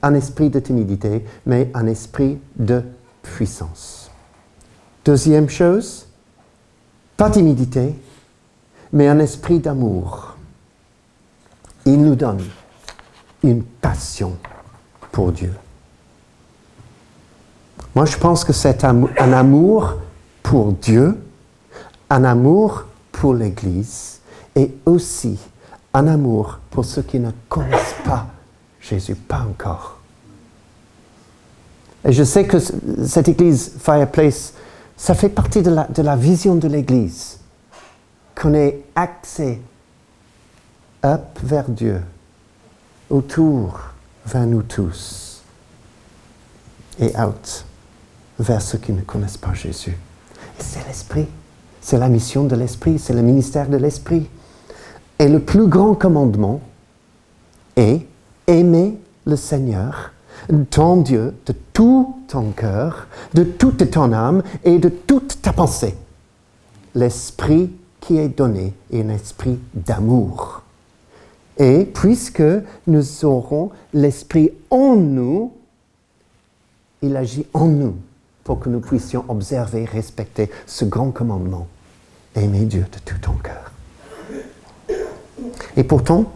un 0.04 0.14
esprit 0.14 0.50
de 0.50 0.60
timidité, 0.60 1.26
mais 1.46 1.72
un 1.74 1.88
esprit 1.88 2.40
de 2.56 2.84
puissance. 3.24 4.12
Deuxième 5.04 5.50
chose, 5.50 6.08
pas 7.18 7.30
timidité, 7.30 7.96
mais 8.94 9.08
un 9.08 9.20
esprit 9.20 9.60
d'amour. 9.60 10.36
Il 11.86 12.02
nous 12.04 12.16
donne 12.16 12.44
une 13.44 13.64
passion 13.64 14.34
pour 15.12 15.32
Dieu. 15.32 15.54
Moi, 17.96 18.06
je 18.06 18.18
pense 18.18 18.44
que 18.44 18.54
c'est 18.54 18.84
un, 18.86 19.04
amour 19.34 19.96
pour 20.44 20.72
Dieu, 20.74 21.22
un 22.10 22.24
amour 22.24 22.86
pour 23.12 23.34
l'Église 23.34 24.20
et 24.56 24.74
aussi 24.86 25.38
un 25.94 26.08
amour 26.08 26.60
pour 26.70 26.86
ceux 26.86 27.02
qui 27.02 27.20
ne 27.20 27.32
connaissent 27.50 27.96
pas 28.06 28.28
Jésus, 28.80 29.16
pas 29.16 29.46
encore. 29.50 29.98
Et 32.06 32.14
je 32.14 32.24
sais 32.24 32.46
que 32.46 32.58
cette 32.60 33.28
Église 33.28 33.74
Fireplace, 33.80 34.54
ça 34.98 35.14
fait 35.14 35.30
partie 35.30 35.62
de 35.62 36.02
la, 36.02 36.16
vision 36.16 36.56
de 36.56 36.68
l'Église 36.68 37.40
qu'on 38.36 38.54
ait 38.54 38.84
accès 38.96 39.60
up 41.04 41.40
vers 41.44 41.70
Dieu, 41.70 42.02
autour 43.10 43.80
vers 44.26 44.46
nous 44.46 44.64
tous, 44.64 45.42
et 47.00 47.16
out 47.18 47.66
vers 48.40 48.62
ceux 48.62 48.78
qui 48.78 48.92
ne 48.92 49.02
connaissent 49.02 49.38
pas 49.38 49.54
Jésus. 49.54 49.98
Et 50.60 50.64
c'est 50.64 50.86
l'Esprit, 50.88 51.28
c'est 51.82 51.98
la 51.98 52.10
mission 52.10 52.44
de 52.46 52.56
l'Esprit, 52.56 53.00
c'est 53.00 53.14
le 53.14 53.22
ministère 53.22 53.70
de 53.70 53.78
l'Esprit. 53.78 54.30
Et 55.20 55.28
le 55.28 55.40
plus 55.40 55.68
grand 55.68 55.96
commandement 55.96 56.62
est 57.76 58.06
aimer 58.48 58.98
le 59.26 59.36
Seigneur, 59.36 60.14
ton 60.70 60.98
Dieu, 60.98 61.36
de 61.46 61.54
tout 61.74 62.18
ton 62.28 62.52
cœur, 62.52 63.08
de 63.34 63.44
toute 63.44 63.92
ton 63.92 64.14
âme 64.14 64.44
et 64.64 64.80
de 64.80 64.90
toute 64.90 65.42
ta 65.42 65.54
pensée. 65.54 65.96
L'Esprit 66.96 67.72
qui 68.02 68.18
est 68.18 68.30
donné 68.30 68.74
un 68.94 69.10
esprit 69.10 69.58
d'amour. 69.74 70.64
Et 71.58 71.86
puisque 71.86 72.44
nous 72.88 73.26
aurons 73.26 73.70
l'Esprit 73.94 74.52
en 74.70 74.96
nous, 74.96 75.54
il 77.02 77.16
agit 77.16 77.46
en 77.54 77.68
nous 77.68 77.96
pour 78.44 78.60
que 78.60 78.70
nous 78.70 78.80
puissions 78.80 79.24
observer, 79.30 79.86
respecter 79.86 80.50
ce 80.66 80.86
grand 80.86 81.12
commandement. 81.12 81.68
Aimer 82.36 82.66
Dieu 82.66 82.82
de 82.92 83.00
tout 83.06 83.20
ton 83.22 83.34
cœur. 83.34 83.72
Et 85.78 85.84
pourtant, 85.84 86.32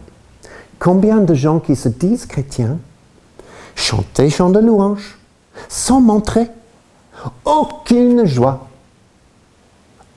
combien 0.80 1.17
de 1.17 1.34
gens 1.34 1.60
qui 1.60 1.75
se 1.75 1.89
disent 1.89 2.25
chrétiens 2.25 2.78
chantent 3.75 4.15
des 4.15 4.30
chants 4.30 4.49
de 4.49 4.60
louange 4.60 5.17
sans 5.69 6.01
montrer 6.01 6.47
aucune 7.45 8.25
joie, 8.25 8.67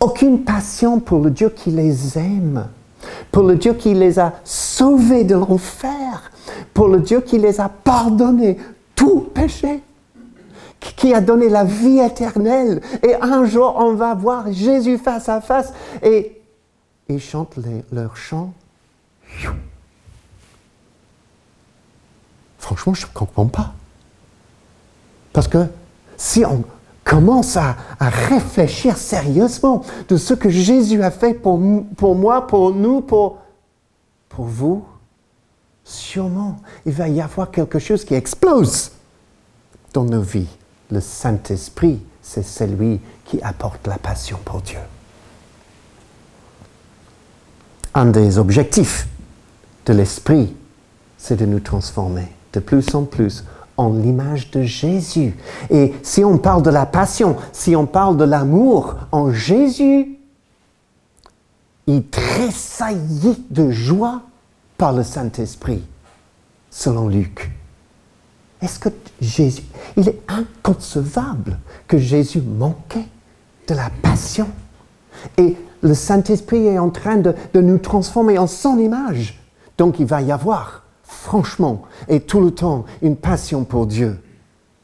aucune 0.00 0.44
passion 0.44 1.00
pour 1.00 1.20
le 1.20 1.30
Dieu 1.30 1.50
qui 1.50 1.70
les 1.70 2.18
aime, 2.18 2.68
pour 3.30 3.42
le 3.42 3.56
Dieu 3.56 3.74
qui 3.74 3.94
les 3.94 4.18
a 4.18 4.34
sauvés 4.44 5.24
de 5.24 5.34
l'enfer, 5.34 6.30
pour 6.74 6.88
le 6.88 7.00
Dieu 7.00 7.20
qui 7.20 7.38
les 7.38 7.60
a 7.60 7.68
pardonnés 7.68 8.58
tout 8.94 9.20
péché, 9.20 9.82
qui 10.80 11.12
a 11.14 11.20
donné 11.20 11.48
la 11.48 11.64
vie 11.64 11.98
éternelle. 11.98 12.80
Et 13.02 13.14
un 13.20 13.44
jour, 13.44 13.74
on 13.76 13.94
va 13.94 14.14
voir 14.14 14.52
Jésus 14.52 14.98
face 14.98 15.28
à 15.28 15.40
face 15.40 15.72
et 16.02 16.40
ils 17.08 17.20
chantent 17.20 17.58
leurs 17.90 18.16
chants. 18.16 18.52
Franchement, 22.58 22.94
je 22.94 23.06
ne 23.06 23.12
comprends 23.12 23.46
pas. 23.46 23.72
Parce 25.32 25.48
que 25.48 25.66
si 26.16 26.44
on 26.44 26.64
commence 27.08 27.56
à, 27.56 27.74
réfléchir 27.98 28.96
sérieusement 28.96 29.82
de 30.08 30.16
ce 30.16 30.34
que 30.34 30.50
Jésus 30.50 31.02
a 31.02 31.10
fait 31.10 31.32
pour, 31.32 31.58
pour 31.96 32.14
moi, 32.14 32.46
pour 32.46 32.74
nous, 32.74 33.00
pour, 33.00 33.38
pour 34.28 34.44
vous, 34.44 34.84
sûrement, 35.84 36.58
il 36.84 36.92
va 36.92 37.08
y 37.08 37.22
avoir 37.22 37.50
quelque 37.50 37.78
chose 37.78 38.04
qui 38.04 38.14
explose 38.14 38.92
dans 39.94 40.04
nos 40.04 40.20
vies. 40.20 40.48
Le 40.90 41.00
Saint-Esprit, 41.00 41.98
c'est 42.22 42.44
celui 42.44 43.00
qui 43.24 43.40
apporte 43.42 43.86
la 43.86 43.96
passion 43.96 44.38
pour 44.44 44.60
Dieu. 44.60 44.78
Un 47.94 48.06
des 48.06 48.38
objectifs 48.38 49.08
de 49.86 49.94
l'Esprit, 49.94 50.54
c'est 51.16 51.36
de 51.36 51.46
nous 51.46 51.60
transformer 51.60 52.28
de 52.52 52.60
plus 52.60 52.94
en 52.94 53.04
plus 53.04 53.44
en 53.78 53.92
l'image 53.92 54.50
de 54.50 54.62
Jésus. 54.62 55.34
Et 55.70 55.94
si 56.02 56.24
on 56.24 56.36
parle 56.36 56.62
de 56.62 56.70
la 56.70 56.84
passion, 56.84 57.36
si 57.52 57.74
on 57.74 57.86
parle 57.86 58.16
de 58.16 58.24
l'amour 58.24 58.96
en 59.12 59.32
Jésus, 59.32 60.18
il 61.86 62.06
tressaillit 62.08 63.42
de 63.48 63.70
joie 63.70 64.22
par 64.76 64.92
le 64.92 65.02
Saint-Esprit, 65.02 65.82
selon 66.70 67.08
Luc. 67.08 67.50
Est-ce 68.60 68.80
que 68.80 68.88
Jésus, 69.20 69.62
il 69.96 70.08
est 70.08 70.20
inconcevable 70.28 71.58
que 71.86 71.96
Jésus 71.96 72.42
manquait 72.42 73.06
de 73.68 73.74
la 73.74 73.90
passion? 74.02 74.48
Et 75.36 75.56
le 75.80 75.94
Saint-Esprit 75.94 76.66
est 76.66 76.78
en 76.78 76.90
train 76.90 77.16
de, 77.16 77.34
de 77.54 77.60
nous 77.60 77.78
transformer 77.78 78.38
en 78.38 78.48
son 78.48 78.78
image. 78.78 79.40
Donc 79.78 80.00
il 80.00 80.06
va 80.06 80.20
y 80.20 80.32
avoir 80.32 80.82
franchement 81.08 81.82
et 82.06 82.20
tout 82.20 82.40
le 82.40 82.52
temps 82.52 82.84
une 83.02 83.16
passion 83.16 83.64
pour 83.64 83.86
Dieu, 83.86 84.22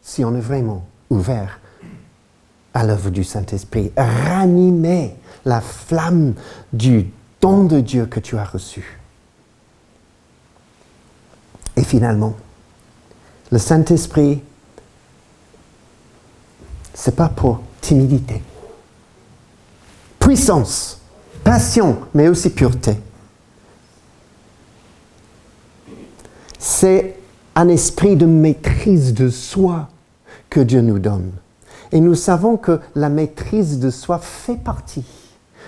si 0.03 0.25
on 0.25 0.35
est 0.35 0.41
vraiment 0.41 0.85
ouvert 1.11 1.61
à 2.73 2.85
l'œuvre 2.85 3.11
du 3.11 3.23
Saint-Esprit, 3.23 3.93
ranimer 3.97 5.15
la 5.45 5.61
flamme 5.61 6.35
du 6.73 7.11
don 7.41 7.65
de 7.65 7.79
Dieu 7.81 8.07
que 8.07 8.19
tu 8.19 8.37
as 8.37 8.45
reçu. 8.45 8.99
Et 11.77 11.85
finalement, 11.85 12.35
le 13.53 13.59
Saint-Esprit, 13.59 14.43
c'est 16.95 17.15
pas 17.15 17.29
pour 17.29 17.61
timidité. 17.81 18.43
Puissance, 20.19 21.01
passion, 21.45 21.99
mais 22.15 22.29
aussi 22.29 22.51
pureté. 22.51 22.97
C'est 26.67 27.17
un 27.57 27.69
esprit 27.69 28.17
de 28.17 28.25
maîtrise 28.25 29.13
de 29.13 29.29
soi 29.29 29.91
que 30.49 30.61
Dieu 30.61 30.81
nous 30.81 30.99
donne. 30.99 31.31
Et 31.93 32.01
nous 32.01 32.15
savons 32.15 32.57
que 32.57 32.81
la 32.95 33.11
maîtrise 33.11 33.79
de 33.79 33.91
soi 33.91 34.19
fait 34.19 34.57
partie 34.57 35.05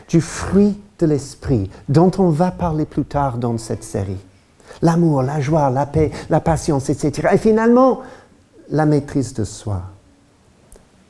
du 0.08 0.22
fruit 0.22 0.80
de 0.98 1.04
l'esprit 1.04 1.70
dont 1.90 2.10
on 2.16 2.30
va 2.30 2.50
parler 2.50 2.86
plus 2.86 3.04
tard 3.04 3.36
dans 3.36 3.58
cette 3.58 3.84
série. 3.84 4.16
L'amour, 4.80 5.22
la 5.22 5.38
joie, 5.38 5.68
la 5.68 5.84
paix, 5.84 6.12
la 6.30 6.40
patience, 6.40 6.88
etc. 6.88 7.28
Et 7.34 7.38
finalement, 7.38 8.00
la 8.70 8.86
maîtrise 8.86 9.34
de 9.34 9.44
soi. 9.44 9.82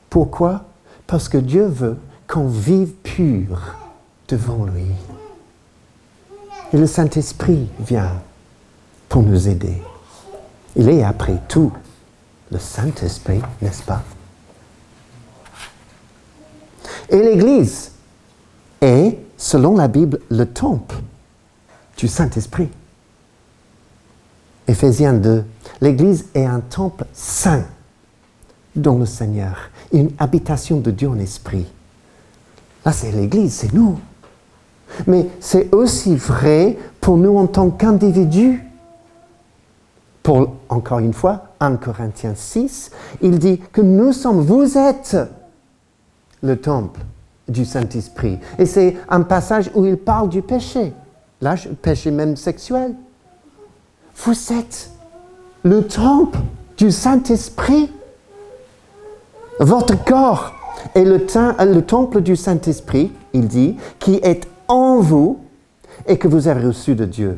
Pourquoi? 0.09 0.65
Parce 1.07 1.29
que 1.29 1.37
Dieu 1.37 1.65
veut 1.65 1.95
qu'on 2.27 2.49
vive 2.49 2.91
pur 2.91 3.73
devant 4.27 4.65
lui. 4.65 4.91
Et 6.73 6.77
le 6.77 6.87
Saint-Esprit 6.87 7.69
vient 7.79 8.11
pour 9.09 9.23
nous 9.23 9.47
aider. 9.47 9.81
Il 10.75 10.89
est 10.89 11.03
après 11.03 11.37
tout 11.47 11.71
le 12.51 12.59
Saint-Esprit, 12.59 13.41
n'est-ce 13.61 13.83
pas? 13.83 14.03
Et 17.09 17.17
l'Église 17.17 17.91
est, 18.81 19.17
selon 19.37 19.75
la 19.75 19.87
Bible, 19.87 20.19
le 20.29 20.45
temple 20.45 20.95
du 21.97 22.07
Saint-Esprit. 22.07 22.69
Éphésiens 24.67 25.13
2, 25.13 25.45
l'Église 25.81 26.27
est 26.33 26.45
un 26.45 26.59
temple 26.59 27.05
saint 27.13 27.65
dont 28.75 28.99
le 28.99 29.05
Seigneur, 29.05 29.69
une 29.91 30.11
habitation 30.19 30.79
de 30.79 30.91
Dieu 30.91 31.09
en 31.09 31.17
esprit. 31.17 31.65
Là, 32.85 32.91
c'est 32.91 33.11
l'Église, 33.11 33.53
c'est 33.53 33.73
nous. 33.73 33.99
Mais 35.07 35.27
c'est 35.39 35.73
aussi 35.73 36.15
vrai 36.15 36.77
pour 37.01 37.17
nous 37.17 37.37
en 37.37 37.47
tant 37.47 37.69
qu'individus. 37.69 38.63
Pour, 40.27 40.55
encore 40.67 40.99
une 40.99 41.13
fois, 41.13 41.53
1 41.61 41.77
Corinthiens 41.77 42.35
6, 42.35 42.91
il 43.21 43.39
dit 43.39 43.61
que 43.71 43.79
nous 43.79 44.11
sommes, 44.11 44.41
vous 44.41 44.77
êtes 44.77 45.15
le 46.43 46.59
temple 46.59 46.99
du 47.47 47.63
Saint-Esprit. 47.63 48.37
Et 48.59 48.65
c'est 48.65 48.97
un 49.07 49.21
passage 49.21 49.71
où 49.73 49.85
il 49.85 49.95
parle 49.95 50.27
du 50.27 50.41
péché. 50.41 50.91
Là, 51.39 51.55
péché 51.81 52.11
même 52.11 52.35
sexuel. 52.35 52.93
Vous 54.17 54.33
êtes 54.51 54.91
le 55.63 55.87
temple 55.87 56.39
du 56.75 56.91
Saint-Esprit. 56.91 57.89
Votre 59.61 59.95
corps 60.03 60.51
est 60.93 61.05
le, 61.05 61.25
le 61.73 61.81
temple 61.83 62.19
du 62.19 62.35
Saint-Esprit, 62.35 63.13
il 63.31 63.47
dit, 63.47 63.77
qui 63.97 64.15
est 64.15 64.45
en 64.67 64.99
vous 64.99 65.39
et 66.05 66.17
que 66.17 66.27
vous 66.27 66.49
avez 66.49 66.67
reçu 66.67 66.95
de 66.95 67.05
Dieu. 67.05 67.37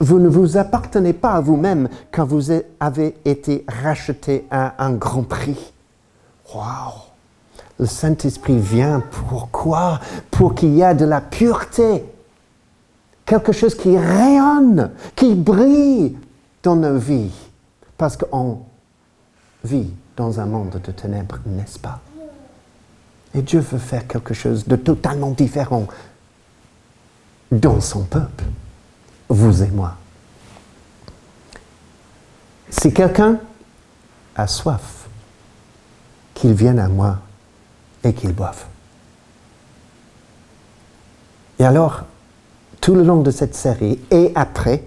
Vous 0.00 0.18
ne 0.18 0.28
vous 0.28 0.56
appartenez 0.56 1.12
pas 1.12 1.32
à 1.32 1.40
vous-même 1.40 1.88
quand 2.12 2.24
vous 2.24 2.50
avez 2.80 3.16
été 3.24 3.64
racheté 3.66 4.46
à 4.50 4.84
un 4.84 4.92
grand 4.92 5.24
prix. 5.24 5.72
Waouh! 6.54 6.92
Le 7.78 7.86
Saint-Esprit 7.86 8.58
vient 8.58 9.02
pourquoi 9.28 10.00
Pour 10.30 10.54
qu'il 10.54 10.74
y 10.74 10.82
ait 10.82 10.94
de 10.94 11.04
la 11.04 11.20
pureté. 11.20 12.04
Quelque 13.24 13.52
chose 13.52 13.74
qui 13.74 13.96
rayonne, 13.96 14.90
qui 15.14 15.34
brille 15.34 16.16
dans 16.62 16.76
nos 16.76 16.98
vies. 16.98 17.32
Parce 17.96 18.16
qu'on 18.16 18.60
vit 19.64 19.90
dans 20.16 20.40
un 20.40 20.46
monde 20.46 20.80
de 20.84 20.92
ténèbres, 20.92 21.38
n'est-ce 21.46 21.78
pas? 21.78 22.00
Et 23.34 23.42
Dieu 23.42 23.60
veut 23.60 23.78
faire 23.78 24.06
quelque 24.06 24.34
chose 24.34 24.66
de 24.66 24.76
totalement 24.76 25.30
différent 25.30 25.86
dans 27.52 27.80
son 27.80 28.04
peuple, 28.04 28.44
vous 29.28 29.62
et 29.62 29.68
moi. 29.68 29.96
Si 32.70 32.92
quelqu'un 32.92 33.38
a 34.36 34.46
soif, 34.46 35.08
qu'il 36.34 36.52
vienne 36.54 36.78
à 36.78 36.88
moi 36.88 37.18
et 38.04 38.12
qu'il 38.12 38.32
boive. 38.32 38.64
Et 41.58 41.64
alors, 41.64 42.04
tout 42.80 42.94
le 42.94 43.02
long 43.02 43.22
de 43.22 43.30
cette 43.30 43.56
série 43.56 43.98
et 44.10 44.30
après, 44.34 44.84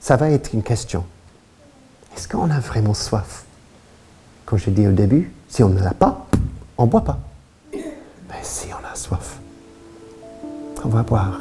ça 0.00 0.16
va 0.16 0.30
être 0.30 0.52
une 0.52 0.62
question. 0.62 1.04
Est-ce 2.14 2.28
qu'on 2.28 2.50
a 2.50 2.60
vraiment 2.60 2.94
soif? 2.94 3.44
Comme 4.44 4.58
je 4.58 4.70
dis 4.70 4.86
au 4.86 4.92
début, 4.92 5.32
si 5.48 5.62
on 5.62 5.70
ne 5.70 5.80
l'a 5.80 5.94
pas, 5.94 6.26
on 6.76 6.84
ne 6.84 6.90
boit 6.90 7.04
pas. 7.04 7.18
Mais 7.72 8.42
si 8.42 8.68
on 8.72 8.92
a 8.92 8.94
soif, 8.94 9.38
on 10.84 10.88
va 10.88 11.02
boire. 11.02 11.40